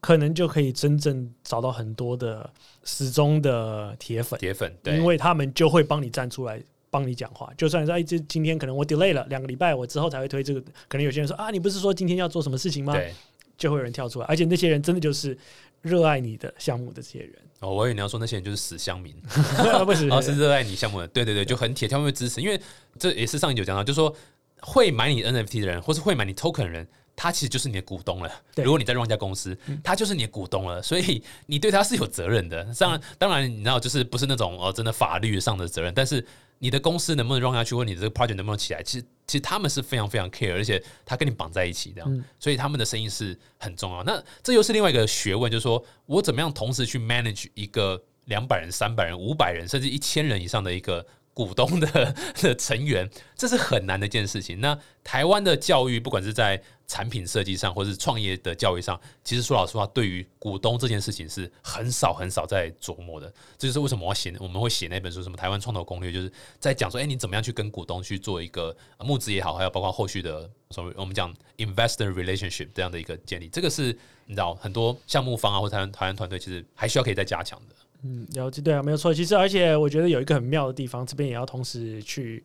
[0.00, 2.48] 可能就可以真正找到很多的
[2.84, 6.62] 始终的铁粉，铁粉，对因为他们就会帮你站出来。
[6.94, 10.60] 帮你讲话，就算说哎，这今天可能我 delay 了两个礼拜，我之后才会推这个。
[10.86, 12.92] 可能有些人说啊，你不是说今天要做什么事情吗？
[12.92, 13.12] 对，
[13.58, 15.36] 就会有人跳出来，而且那些人真的就是
[15.82, 17.34] 热爱你的项目的这些人。
[17.58, 19.12] 哦，我以为你要说那些人就是死乡民，
[19.84, 21.08] 不是，而是热爱你项目的。
[21.08, 22.60] 对对对，就很铁，他们会支持，因为
[22.96, 24.14] 这也是上一集讲到，就是说
[24.60, 26.86] 会买你 NFT 的人，或是会买你 token 的人。
[27.16, 28.28] 他其实就是你的股东了。
[28.56, 32.66] 如果你在让一家公司，他就是你的股东了，所以你对他是有责任的。
[32.76, 35.94] 当然，当然，你知道，就是不是那种哦，真的法律上的责任。
[35.94, 36.26] 但是
[36.58, 44.02] 你的公司能不能 run 下去，或你这个 project 能不能起来，其实其实他们是非常非常 care，而且他跟你绑在一起这样，所以他们的声音是很重要。
[44.04, 51.06] 那这又是另外一个学问，就是说我怎么样同时去 manage 一个两百人、三百人、五百人，甚至一千人以上的一个。
[51.36, 54.60] 股东的 的成员，这是很难的一件事情。
[54.60, 63.32] 那台湾的教育，不管是在产品设计上，或是创业的教育上，其实说老实话，对于股东这件事情是很少很少在琢磨的。
[63.56, 73.48] 这就是为什么我写我们会写那本书，什么台湾创投攻略，就是在讲说，哎，你怎么样去跟股东去做一个募资也好，还有包括后续的所谓我们讲 investor relationship 这样的一个建立。
[73.48, 77.74] 这个是你知道，很多项目方啊，或台湾台湾团队，其实还需要可以再加强的。
[78.06, 79.14] 嗯，了解对啊，没有错。
[79.14, 82.44] 其实，而且我觉得有一个很妙的地方，这边也要同时去，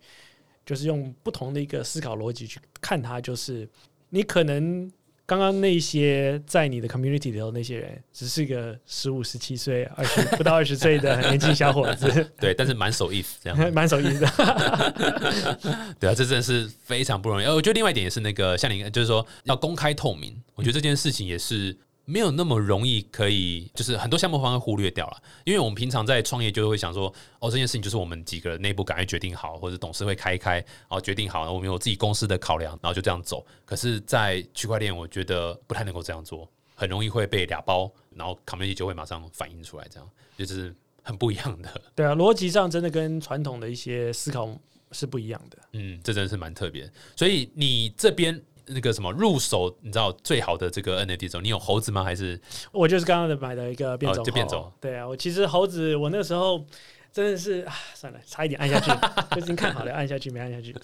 [0.65, 3.19] 就是用不同的一个思考逻辑去看它。
[3.19, 3.67] 就是
[4.10, 4.91] 你可能
[5.26, 12.08] 刚刚那些在你的 community 里头那些人，只是个十五、十七岁、二十不到二十岁的年轻小伙子，
[12.39, 14.19] 对，但是蛮手 if 这样， 蛮手 if
[16.00, 17.45] 对啊，这真的是非常不容易。
[17.45, 21.78] 呃，我觉得另外一点也是那个，像你就是说要公开透明，我觉得这件事情也是。
[22.10, 33.45] 没有那么容易可以，就是很多项目方会忽略掉了，因为我们平常在创业就会想说，哦，这件事情就是我们几个内部赶快决定好，或者董事会开一开，然后决定好，我们有自己公司的考量，然后就这样走。
[33.63, 41.82] 可是，在区块链，我觉得不太能够这样做，很容易会被俩包，然后 community 就会马上反映出来，这样就是很不一样的。
[41.93, 44.50] 对啊，逻辑上真的跟传统的一些思考
[44.91, 45.58] 是不一样的。
[45.74, 46.91] 嗯，这真的是蛮特别。
[47.15, 48.41] 所以你这边。
[48.69, 52.03] 那个什么入手，你知道最好的这个 NFT 种，你有猴子吗？
[52.03, 52.39] 还是
[52.71, 54.71] 我就是刚刚的买的一个变种就变种。
[54.79, 56.63] 对啊，我其实猴子，我那时候
[57.12, 58.91] 真的是啊，算了，差一点按下去，
[59.36, 60.75] 就已经看好了，按下去没按下去。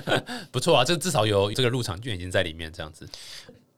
[0.52, 3.08] 不错啊，这至少有这个入场券已经在里面，这样子。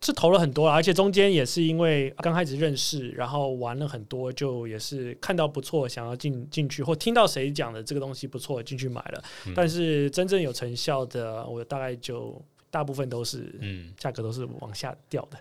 [0.05, 9.23] 是投了很多了，而且中间也是因为刚开始认识，然后玩了很多，就也是看到不错，想要进进去，或听到谁讲的这个东西不错，进去买了。
[9.55, 12.43] 但是真正有成效的，我大概就。
[12.73, 15.39] 大部分都是，嗯，价格都是往下掉的，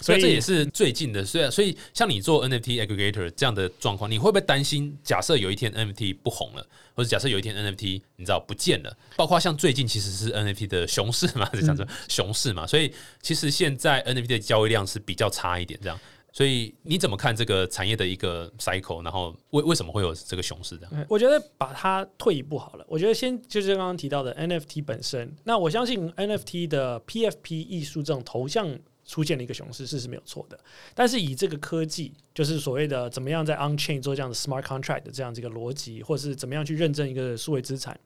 [0.00, 1.22] 所以这也是最近的。
[1.22, 4.96] 虽然，所以像你做 NFT aggregator 这样的状况，你会不会担心？
[5.04, 12.90] 假设有一天 NFT 不红了，或者假设有一天 NFT 你知道不见了，包括像最近其实是 NFT 的熊市嘛，就讲说熊市嘛，所以
[13.20, 16.00] 其实现在 NFT 的交易量是比较差一点，这样。
[16.32, 19.02] 所以你怎么看这个产业的一个 cycle？
[19.02, 20.76] 然后为为什么会有这个熊市？
[20.78, 22.84] 这样，我觉得把它退一步好了。
[22.88, 25.34] 我觉得先就是刚刚提到的 NFT 本身。
[25.44, 30.58] 那我相信 NFT 的 PFP 艺术这种头像出现了一个熊市，是是没有错的。
[30.94, 37.98] 但是以这个科技，就是所谓的怎么样在 on chain 做这样的 smart contract 的这样子一个逻辑，或是怎么样去认证一个数位资产。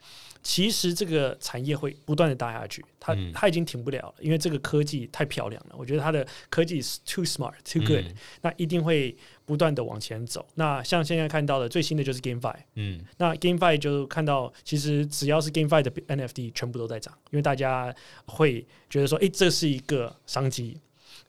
[0.44, 5.74] 其实这个产业会不断的大下去，它它已经停不了了，因为这个科技太漂亮了。
[5.76, 8.04] 我觉得它的科技是 too smart too good，
[8.42, 10.46] 那一定会不断的往前走。
[10.54, 17.92] 那像现在看到的最新的就是 GameFi，嗯，那 GameFi 就看到其实只要是 GameFi 的 NFT 全部都在涨，因为大家
[18.26, 20.78] 会觉得说，哎，这是一个商机。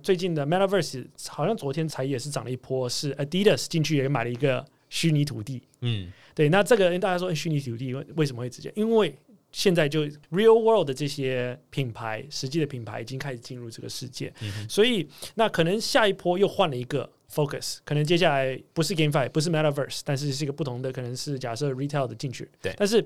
[0.04, 6.12] 最近的 Metaverse 好像昨天才也是涨了一波，是 Adidas 进去也买了一个虚拟土地，嗯。
[6.34, 8.70] 对，那这个大家说虚拟土地为为什么会直接？
[8.76, 9.16] 因为
[9.54, 14.34] 现在就 real world 的这些品牌，实际的品牌已经开始进入这个世界，
[14.68, 22.50] 所以那可能下一波又换了一个 focus，可能接下来不是 GameFi，不是 Metaverse，但是是一个不同的，可能是假设 retail 的进去。
[22.62, 23.02] 对，但是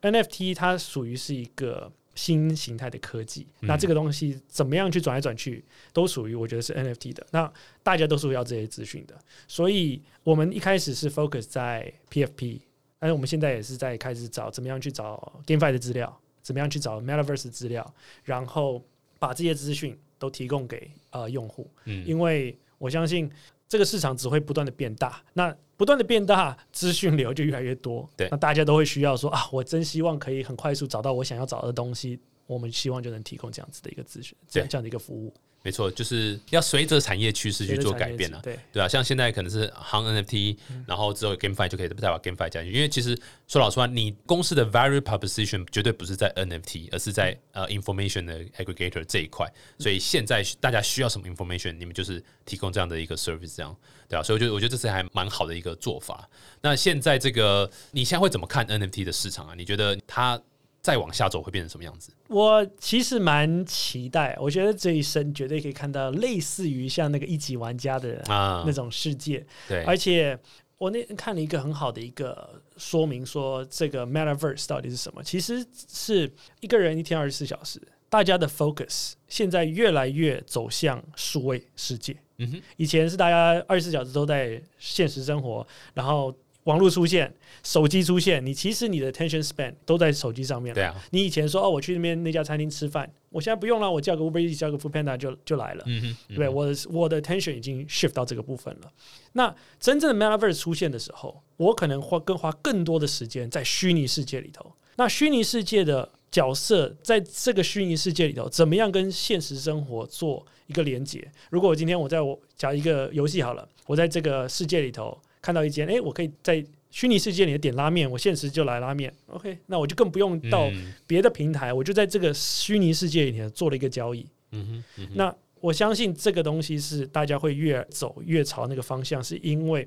[0.00, 7.26] NFT 它属于是一个新形态的科技，那这个东西怎么样去转来转去，都属于我觉得是 NFT 的。
[7.30, 7.50] 那
[7.82, 12.60] 大家都是要这些资讯的，所以我们一开始是 focus 在 PFP。
[12.98, 18.84] 但是我们现在也是在开始找怎么样去找 GameFi 的资料，怎么样去找 Metaverse 资料，然后
[19.18, 21.66] 把这些资讯都提供给呃用户。
[21.86, 23.30] 嗯，因为我相信
[23.70, 28.06] 这个市场只会不断的变大，那不断的变大，资讯流就越来越多。
[28.16, 32.18] 对，那大家都会需要说啊，我真希望可以很快速找到我想要找的东西。
[32.48, 35.32] 我们希望就能提供这样子的一个资讯，这样这样的一个服务。
[35.62, 42.76] 没错，就是要随着产业趋势去做改变了，对对啊，像现在可能是行 NFT，然后之后 GameFi 就可以再把 GameFi 加进去。
[42.76, 43.14] 因为其实
[43.46, 49.46] 说老实话，你公司的 Value Proposition 绝对不是在 NFT，而是在呃 Information 的 Aggregator 这一块。
[49.78, 53.76] 所以现在大家需要什么 Information，你们就是提供这样的一个 Service，这样
[54.08, 54.22] 对啊。
[54.22, 56.26] 所以我觉得，我觉得这是还蛮好的一个做法。
[56.62, 59.54] 那现在这个，你现在会怎么看 NFT 的市场啊？
[59.54, 60.40] 你觉得它？
[60.82, 62.10] 再往下走会变成什么样子？
[62.28, 69.46] 我其实蛮期待，我觉得这一生绝对可以看到类似于像那个一级玩家的啊那种世界。
[69.68, 70.38] 对，而且
[70.78, 75.22] 我那天看了一个很好的一个说明，说这个 Metaverse 到底是什么？
[75.22, 82.16] 其实是一个人一天二十四小时，大家的 focus 现在越来越走向数位世界。
[82.38, 86.34] 嗯哼，以前是大家二十四小时都在现实生活，然后。
[86.64, 90.74] 网络出现，手机出现，你其实你的 attention span 都在手机上面。
[90.74, 95.84] 对啊，你以前说哦，我去那边那家餐厅吃饭，我现在不用了，我叫个 Uber Eats，叫个 Food Panda 就就来了。
[95.86, 98.92] 嗯哼，对，我的我的 attention 已经 shift 到这个部分了。
[99.32, 104.70] 那真正的 Metaverse 出现的时候，我可能花更花更多的时间在虚拟世界里头。
[104.96, 111.26] 那虚拟世界的角色在这个虚拟世界里头，怎么样跟现实生活做一个连接？
[111.48, 115.18] 如果我今天我在我讲一个游戏好了，我在这个世界里头。
[115.42, 120.68] 看到一间，哎，我可以在虚拟世界里点拉面，我现实就来拉面，OK，那我就更不用到
[121.06, 124.26] 别的平台，我就在这个虚拟世界里面做了一个交易。
[124.50, 129.86] 嗯哼，那我相信这个东西是大家会越走越朝那个方向，是因为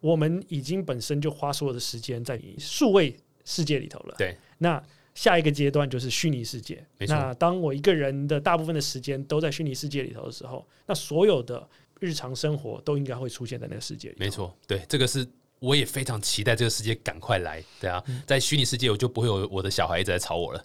[0.00, 4.14] 我们已经本身就花所有的时间在数位世界里头了。
[4.18, 4.82] 对，那
[5.14, 6.84] 下一个阶段就是虚拟世界。
[7.08, 11.66] 那当我一个人的大部分的时间都在虚拟世界里头的时候，那所有的。
[12.02, 14.16] 日常生活都应该会出现在那个世界里。
[14.18, 15.24] 没错，对，这个是
[15.60, 17.62] 我也非常期待这个世界赶快来。
[17.80, 20.64] 对啊，在虚拟世界我就不会有我的小孩一直在吵我了，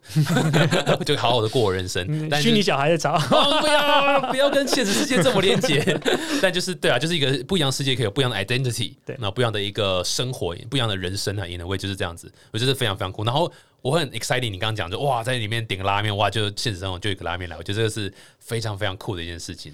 [1.06, 2.04] 就好好的过我人生。
[2.42, 3.16] 虚拟小孩在吵，
[3.62, 5.80] 不要 不要跟现实世界这么连接。
[6.42, 12.34] 但就是对啊，就是一个不一样世界，可以有不一样的 identity，对，那不一样的一个生活，不一样的人生啊，也能为就是这样子。
[12.52, 13.24] 我觉得非常非常酷。
[13.24, 13.52] 然后
[13.84, 19.72] 我很 excited，你刚刚讲就哇，在里面点个拉面，哇，就现实生活就一个拉面来，我觉得这个是非常非常酷的一件事情。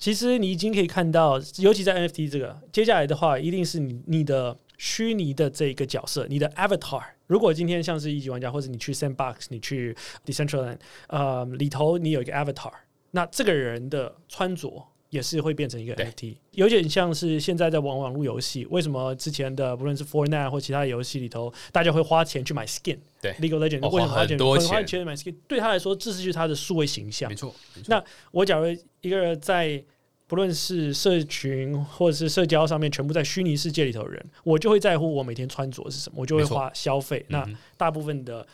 [0.00, 7.02] 其实你已经可以看到，尤其在 NFT 这个，接下来的话，一定是你你的虚拟的这个角色，你的 avatar。
[7.26, 12.72] 如果今天像是一级玩家，或者你去 Sandbox，你去 Decentraland，呃，里头你有一个 avatar，
[13.10, 22.98] 那这个人的穿着也是会变成一个 NFT，有点像是现在在玩网络游戏，为什么之前的不论是 Fortnite 或其他游戏里头，大家会花钱去买 skin？
[23.20, 25.34] 对，League of Legends 哦为什么花钱花很多会花钱钱买 skin？
[25.46, 27.36] 对他来说，这是就是他的数位形象没。
[27.36, 28.02] 错，没错那
[28.32, 28.64] 我假如
[29.00, 29.82] 一个人在
[30.26, 37.24] 不论是社群或者是社交上面，全部在虚拟世界里头的人，我就会在乎我每天穿着是什么，我就会花消费。
[37.28, 37.44] 那
[37.76, 38.46] 大部分的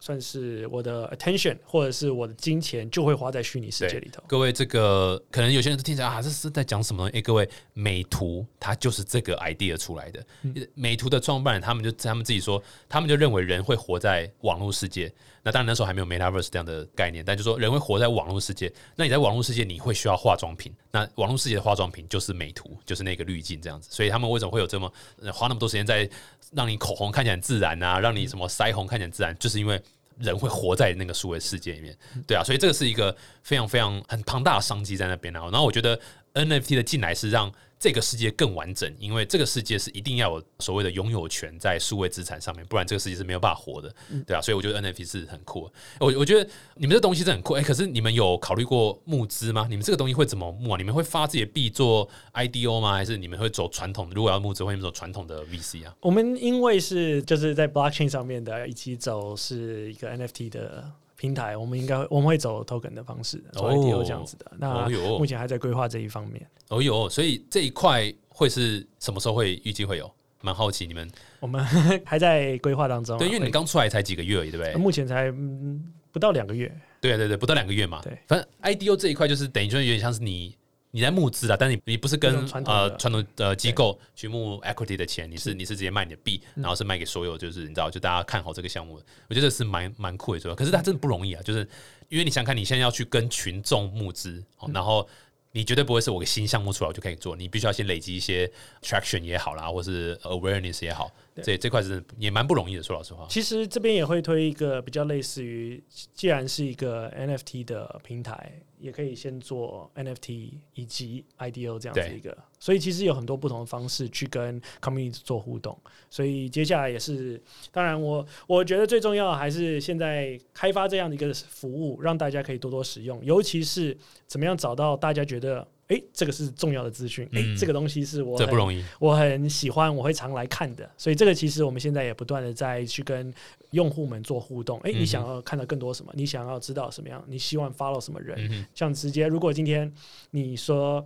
[0.00, 4.22] 算是我的 attention 或者是我的金钱，就会花在虚拟世界里头。
[4.26, 7.18] 各位，这个可能有些人听起来啊，这是在讲什么东西？
[7.18, 10.26] 哎，各位，美图它就是这个 idea 出来的。
[10.42, 15.12] 嗯美图的创办人他们就他们自己说，他们就认为人会活在网络世界。
[15.42, 18.70] 那当然那时候还没有 metaverse 这样的概念，但就说人会活在网络世界。
[18.96, 23.88] 那你在网络世界你会需要化妆品，那网络世界的化妆品就是美图，就是那个滤镜这样子。
[23.90, 24.90] 所以他们为什么会有这么
[25.20, 26.08] 呃花那么多时间在
[26.52, 29.80] 让你口红看起来很自然啊，让你什么腮红看起来很自然，就是因为。
[30.20, 31.96] 人会活在那个数位世界里面，
[32.26, 35.40] 对啊，所以这个是一个非常非常很庞大的商机在那边啊。
[35.50, 35.98] 然后我觉得
[36.34, 43.90] NFT 的进来是让这个世界更完整，因为这个世界是一定要有所谓的拥有权在数位资产上面，不然这个世界是没有办法活的，
[44.26, 44.40] 对啊。
[44.42, 45.62] 所以我觉得 NFT 是很酷。
[45.98, 49.66] 我我觉得你们这东西是很酷，哎、可是你们有考虑过募资吗？
[49.70, 50.76] 你们这个东西会怎么募啊？
[50.76, 52.92] 你们会发自己的币做 IDO 吗？
[52.92, 54.14] 还是你们会走传统的？
[54.14, 55.96] 如果要募资，会走传统的 VC 啊？
[56.00, 60.84] 我们因为是就是在 blockchain 上面的，一起走是一个 NFT 的
[61.20, 64.50] 平台，我们应该我们会走 token 的方式，走哦 IDO 这样子的。
[64.58, 66.46] 那目前还在规划这一方面。
[66.68, 70.10] 哦哟，所以这一块会是什么时候会预计会有？
[70.40, 71.06] 蛮好奇你们，
[71.38, 71.62] 我们
[72.06, 73.18] 还在规划当中啊。
[73.18, 74.74] 对，因为你会刚出来才几个月而已，对不对？
[74.76, 76.74] 目前才嗯不到两个月。
[76.98, 78.00] 对对对，不到两个月嘛。
[78.02, 80.56] 对，反正 IDO 这一块就是等于就是有点像是你
[80.90, 82.34] 你在募资啊，但是你你不是跟
[82.64, 86.62] 呃传统的机构去募 equity 的钱，你是你是直接卖你的币，嗯。
[86.62, 88.98] 然后是卖给所有就是你知道就大家看好这个项目。
[88.98, 91.68] 的，我觉得是蛮蛮酷的，可是它真的不容易啊，就是
[92.08, 95.08] 因为你想看你现在要去跟群众募资，然后。
[95.52, 98.50] 你绝对不会是我个新项目出来我就可以做，你必须要先累积一些
[98.82, 101.10] traction 也好啦，或是 awareness 也好，
[101.42, 102.82] 这这块是也蛮不容易的。
[102.82, 105.82] 说老实话，其实这边也会推一个比较类似于，
[106.14, 115.76] 既然是一个 NFT 的平台，也可以先做 NFT 以及 IDO 这样子一个，所以其实有很多不同的方式去跟 community 做互动。
[116.08, 117.42] 所以接下来也是，
[117.72, 123.96] 当然我我觉得最重要的还是现在开发这样的一个服务，让大家可以多多使用，尤其是
[124.28, 125.66] 怎么样找到大家觉得。
[125.90, 127.28] 诶，这个是重要的资讯。
[127.32, 128.80] 诶，嗯这个东西是我很这不容易。
[129.00, 130.88] 我很喜欢，我会常来看的。
[130.96, 133.34] 所以这个其实我们现在也不断的在去跟
[133.72, 134.78] 用户们做互动。
[134.82, 136.12] 诶，嗯你想要看到更多什么？
[136.14, 137.20] 你想要知道什么样？
[137.26, 138.38] 你希望 follow 什么人？
[138.52, 139.92] 嗯，像直接，如果今天
[140.30, 141.04] 你说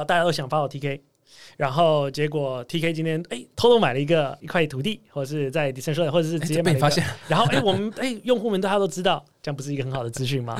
[0.00, 1.00] 啊、大家都想 follow TK。
[1.56, 10.58] 然后结果 TK 今天哎偷偷买了一个一块土地，或者是在 Decentraland，或者是直接买了一个哎这被你发现，然后哎我们哎用户们大家都知道，这样不是一个很好的资讯吗？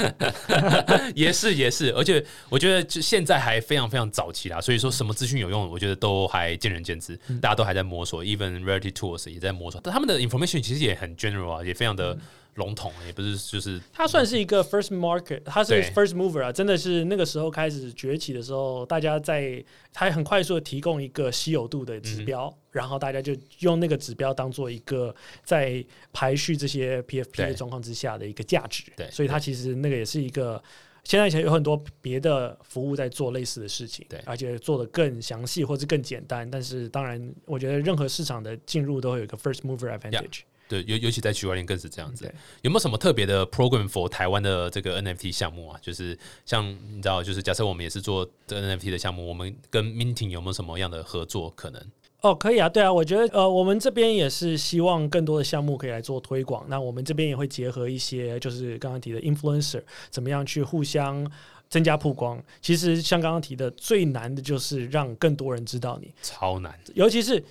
[1.15, 12.19] 也是也是，而且我觉得就现在还非常非常早期啦，所以说什么资讯有用，我觉得都还见仁见智，嗯大家都还在摸索，even Reality Tools 也在摸索，但他们的 information 其实也很 general 啊，也非常嗯的
[12.55, 28.85] 笼统，也不是就是它算是一个 first market，它是对 first mover 啊，真的是那个时候开始崛起的时候，大家在它很快速的提供一个稀有度的指标，然后大家就用那个指标当做一个在排序这些 PFP 的状况之下的一个价值。
[28.97, 30.63] 对所以它其实那个也是一个。
[31.07, 36.51] 现在其实有很多别的服务在做类似的事情，对而且做的更详细或者更简单。
[36.51, 40.41] 但是当然，我觉得任何市场的进入都会有一个 first mover advantage。
[40.69, 42.25] 对，尤尤其在区块链更是这样子。
[42.63, 45.79] 有没有什么特别的 program for 台湾的这个 NFT 项目啊？
[45.83, 51.83] 就是像你知道，就是假设我们也是做这 NFT 的项目，我们跟 Minting 有没有什么样的合作可能？
[52.23, 56.65] 哦，可以啊，对啊，我觉得呃，我们这边也是希望更多的项目可以来做推广。
[56.69, 61.31] 那我们这边也会结合一些，就是刚刚提的 influencer，怎么样去互相
[61.69, 62.43] 增加曝光。
[62.63, 67.45] 其实像刚刚提的，最难的就是让更多人知道你，超难，尤其是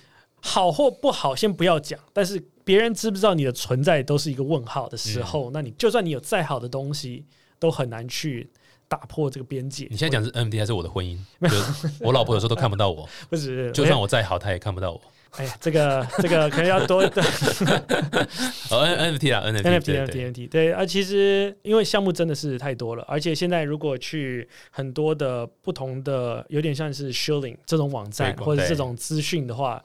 [0.46, 7.24] 好或不好，先不要讲，但是别人知不知道你的存在都是一个问号的时候，那你就算你有再好的东西，
[7.58, 8.50] 都很难去
[8.86, 9.88] 打破这个边界。
[9.90, 11.18] 你现在讲是 NFT 还是我的婚姻？
[11.40, 15.00] 就是我老婆有时候都看不到我， 不是，就算我再好，她也看不到我。
[15.36, 17.02] 哎呀，这个这个可能要多
[18.70, 29.82] 哦，N NFT 啊，NFT NFT 对 NFT 对 NFT 对啊，其实因为项目真的是太多了，而且现在如果去很多的不同的，有点像是 Shilling 这种网站或者这种资讯的话，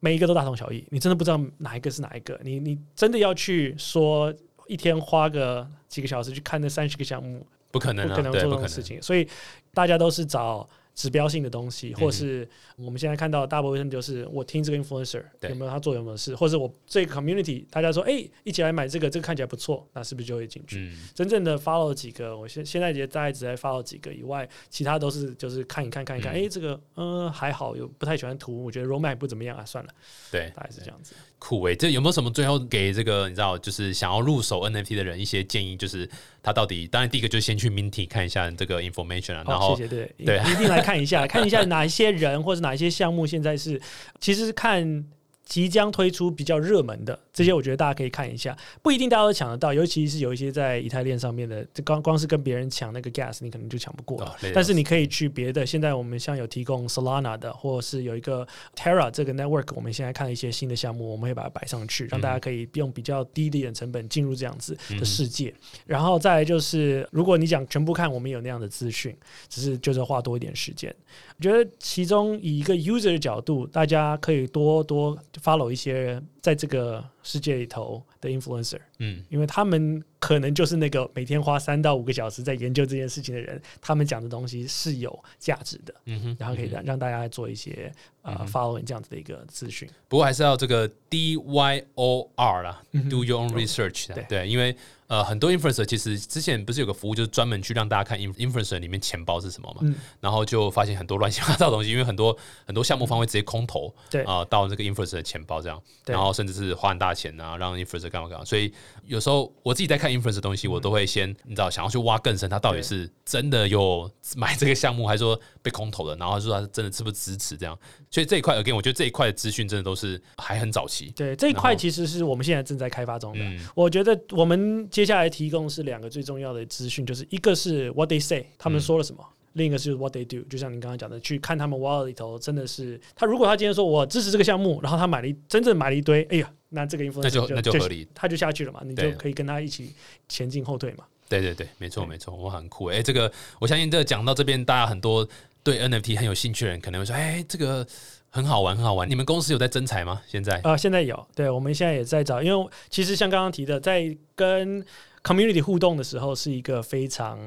[0.00, 4.34] 每一个都大同小异，你真的不知道哪一个是哪一个，你你真的要去说
[4.66, 8.82] 一天花个几个小时去看那三十个项目，不可能啊，不可能对，不可能做这种事。
[8.82, 9.28] 情，所以
[9.72, 10.68] 大家都是找。
[11.00, 12.46] 指标性的东西，或是
[12.76, 20.76] 我们现在看到大部分就是我听这个 influencer 有没有他做有没有事，或者我这个 community 大家说哎、一起来买这个，这个看起来不错，那是不是就会进去？
[20.76, 29.90] 嗯，真正的 follow 几个，我现现在也大概只在 follow 几个以外，其他都是就是看一看看一看，嗯哎、这个嗯、呃还好，有不太喜欢图，我觉得 roadmap 不怎么样啊，算了，
[30.30, 31.14] 对，大概是这样子。
[31.40, 35.74] 酷诶，这有没有什么最后给这个你知道，就是想要入手 NFT 的人一些建议？
[35.74, 36.08] 就是
[36.42, 43.80] 他到底，当然第一个就是先去 Minty 看一下这个 information 啊，然好，后谢谢，对，对一一定来看一下，看一下哪一些人或者哪一些项目现在是，
[44.20, 45.04] 其实是看
[45.44, 54.26] 即将推出比较热门的这些，我觉得大家可以看一下，不一定大家都抢得到，尤其是有一些在以太链上面的，这光光是跟别人抢那个 gas，你可能就抢不过了。
[54.26, 65.54] 哦但是你可以去别的，现在我们像有提供 Solana 的，或者是有一个 Terra 这个 network，我们现在看了一些新的项目，我们会把它摆上去，让大家可以用比较低的一点成本进入这样子的世界。
[65.86, 69.16] 然后再来就是，如果你讲全部看，我们有那样的资讯，
[69.48, 70.94] 只是就是花多一点时间。
[71.38, 89.88] 我觉得其中以一个 user 的角度，大家可以多多 follow 一些在这个世界里头的 influencer，嗯，因为他们可能就是那个每天花三到五个小时在研究这件事情的人，他们讲的东西是有价值的，嗯哼，然后可以让让大家做一些呃 following 这样子的一个资讯。
[90.08, 94.24] 不过还是要这个 D Y O R 啦、嗯 d o your own research 啦对。
[94.24, 94.74] 对，因为
[95.10, 99.92] 呃很多 influencer 其实之前不是有个服务，就是专门去让大家看 in- influencer 里面钱包是什么嘛，嗯。
[100.20, 104.22] 然后就发现很多乱七八糟的东西，因为很多很多项目方会直接空投，对。
[104.22, 106.14] 啊、到这个 influencer 的钱包这样，对。
[106.14, 108.72] 然后甚至是花很大钱啊，让 influencer 干嘛干嘛，所以
[109.04, 117.78] 有时候我自己在看 influencer 的东西，我都会先你知道想要去挖更深，他到底是真的有买这个项目，还是说被空投的，然后说他真的是不是支持这样，
[118.10, 123.44] 所以这一块 again，我觉得这一块的资讯真的都是还很早期，对这一块其实是我们现在正在开发中的。
[123.44, 129.24] 嗯我觉得我们接下来提供是两个最重要的资讯，就是一个是 what they say，他们说了什么。
[129.54, 133.26] 另一个是 what they do，就像你刚刚讲的，去看他们 wallet 里头真的是他。
[133.26, 139.92] 如果他今天说我支持这个项目，然后他买了一真正买了一堆，哎呀，那这个 influencer 那就那就合理，他就下去了嘛，你就可以跟他一起
[140.28, 141.04] 前进后退嘛。
[141.28, 143.30] 对对对，没错没错，我很酷哎、这个
[143.60, 145.28] 我相信这个讲到这边，大家很多
[145.62, 147.86] 对 NFT 很有兴趣的人可能会说，哎、这个
[148.28, 149.08] 很好玩很好玩。
[149.08, 150.22] 你们公司有在征才吗？
[150.26, 150.60] 现在？
[150.64, 154.84] 呃，现在有，对，我们现在也在找，因为其实像刚刚提的，在跟
[155.22, 157.38] community 互动的时候，是一个非常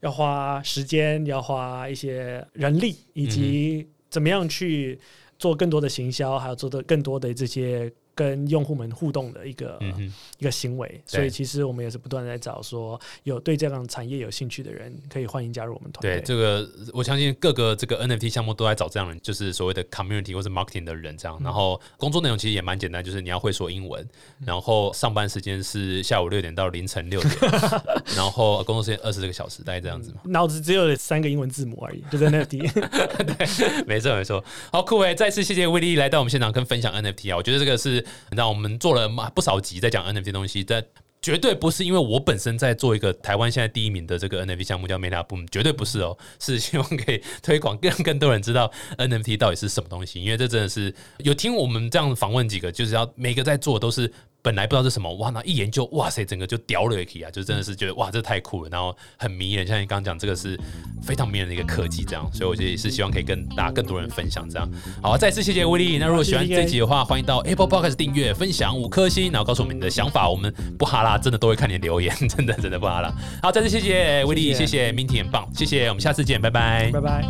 [0.00, 5.00] 要花时间、要花一些人力，以及怎么样去
[5.38, 11.00] 做更多的行销，还有做的更多的这些跟用户们互动的一个、嗯，一个行为。
[11.06, 16.22] 所以其实我们也是不断地在找说，有对这样产业有兴趣的人，可以欢迎加入我们团对队。
[16.24, 21.38] 这个，我相信各个这个 NFT 项目都在找这样的人，就是所谓的 community 或者 marketing 的人这样。
[21.42, 24.06] 然后工作内容其实也蛮简单，就是你要会说英文，
[24.44, 27.34] 然后上班时间是下午六点到凌晨六点，
[28.16, 30.20] 然后工作时间二十个小时，大概这样子嘛。
[30.24, 32.62] 脑子只有三个英文字母而已，就是 NFT。
[33.86, 35.14] 没错没错，好酷伟！
[35.14, 40.84] 再次谢谢威力来到我们现场跟分享 NFT 啊，我觉得这个是让我们做了不少集在讲 NFT 东西，但
[41.20, 54.12] 绝对不是因为我本身在做一个台湾现在第一名的这个 NFT 项目叫 Meta Boom，绝对不是哦，是希望可以推广更更多人知道 NFT 到底是什么东西，因为这真的是有听我们这样访问几个，就是要每个在做都是。
[54.42, 59.64] 本来不知道是什么，哇，那一研究，哇塞，整个就屌了一啊，就真的是觉得哇，这太酷了，然后很迷人。
[59.64, 60.58] 像你刚刚讲，这个是
[61.00, 64.68] 非常迷人的一个科技，这样，所以我觉得也是希望可以跟大家更多人分享这样。
[65.00, 65.96] 好，再次谢谢威力。
[65.98, 70.28] 那如果喜欢这集的话，欢迎到 Apple Podcast 订阅、分享五颗星，然后告诉我们你的想法。
[70.28, 73.14] 我们不哈啦，真的都会看你的留言，真的真的不哈啦。
[73.40, 77.22] 好，再次谢谢威力，谢谢谢谢 Minty 很棒，谢谢，我们下次见，拜拜拜拜。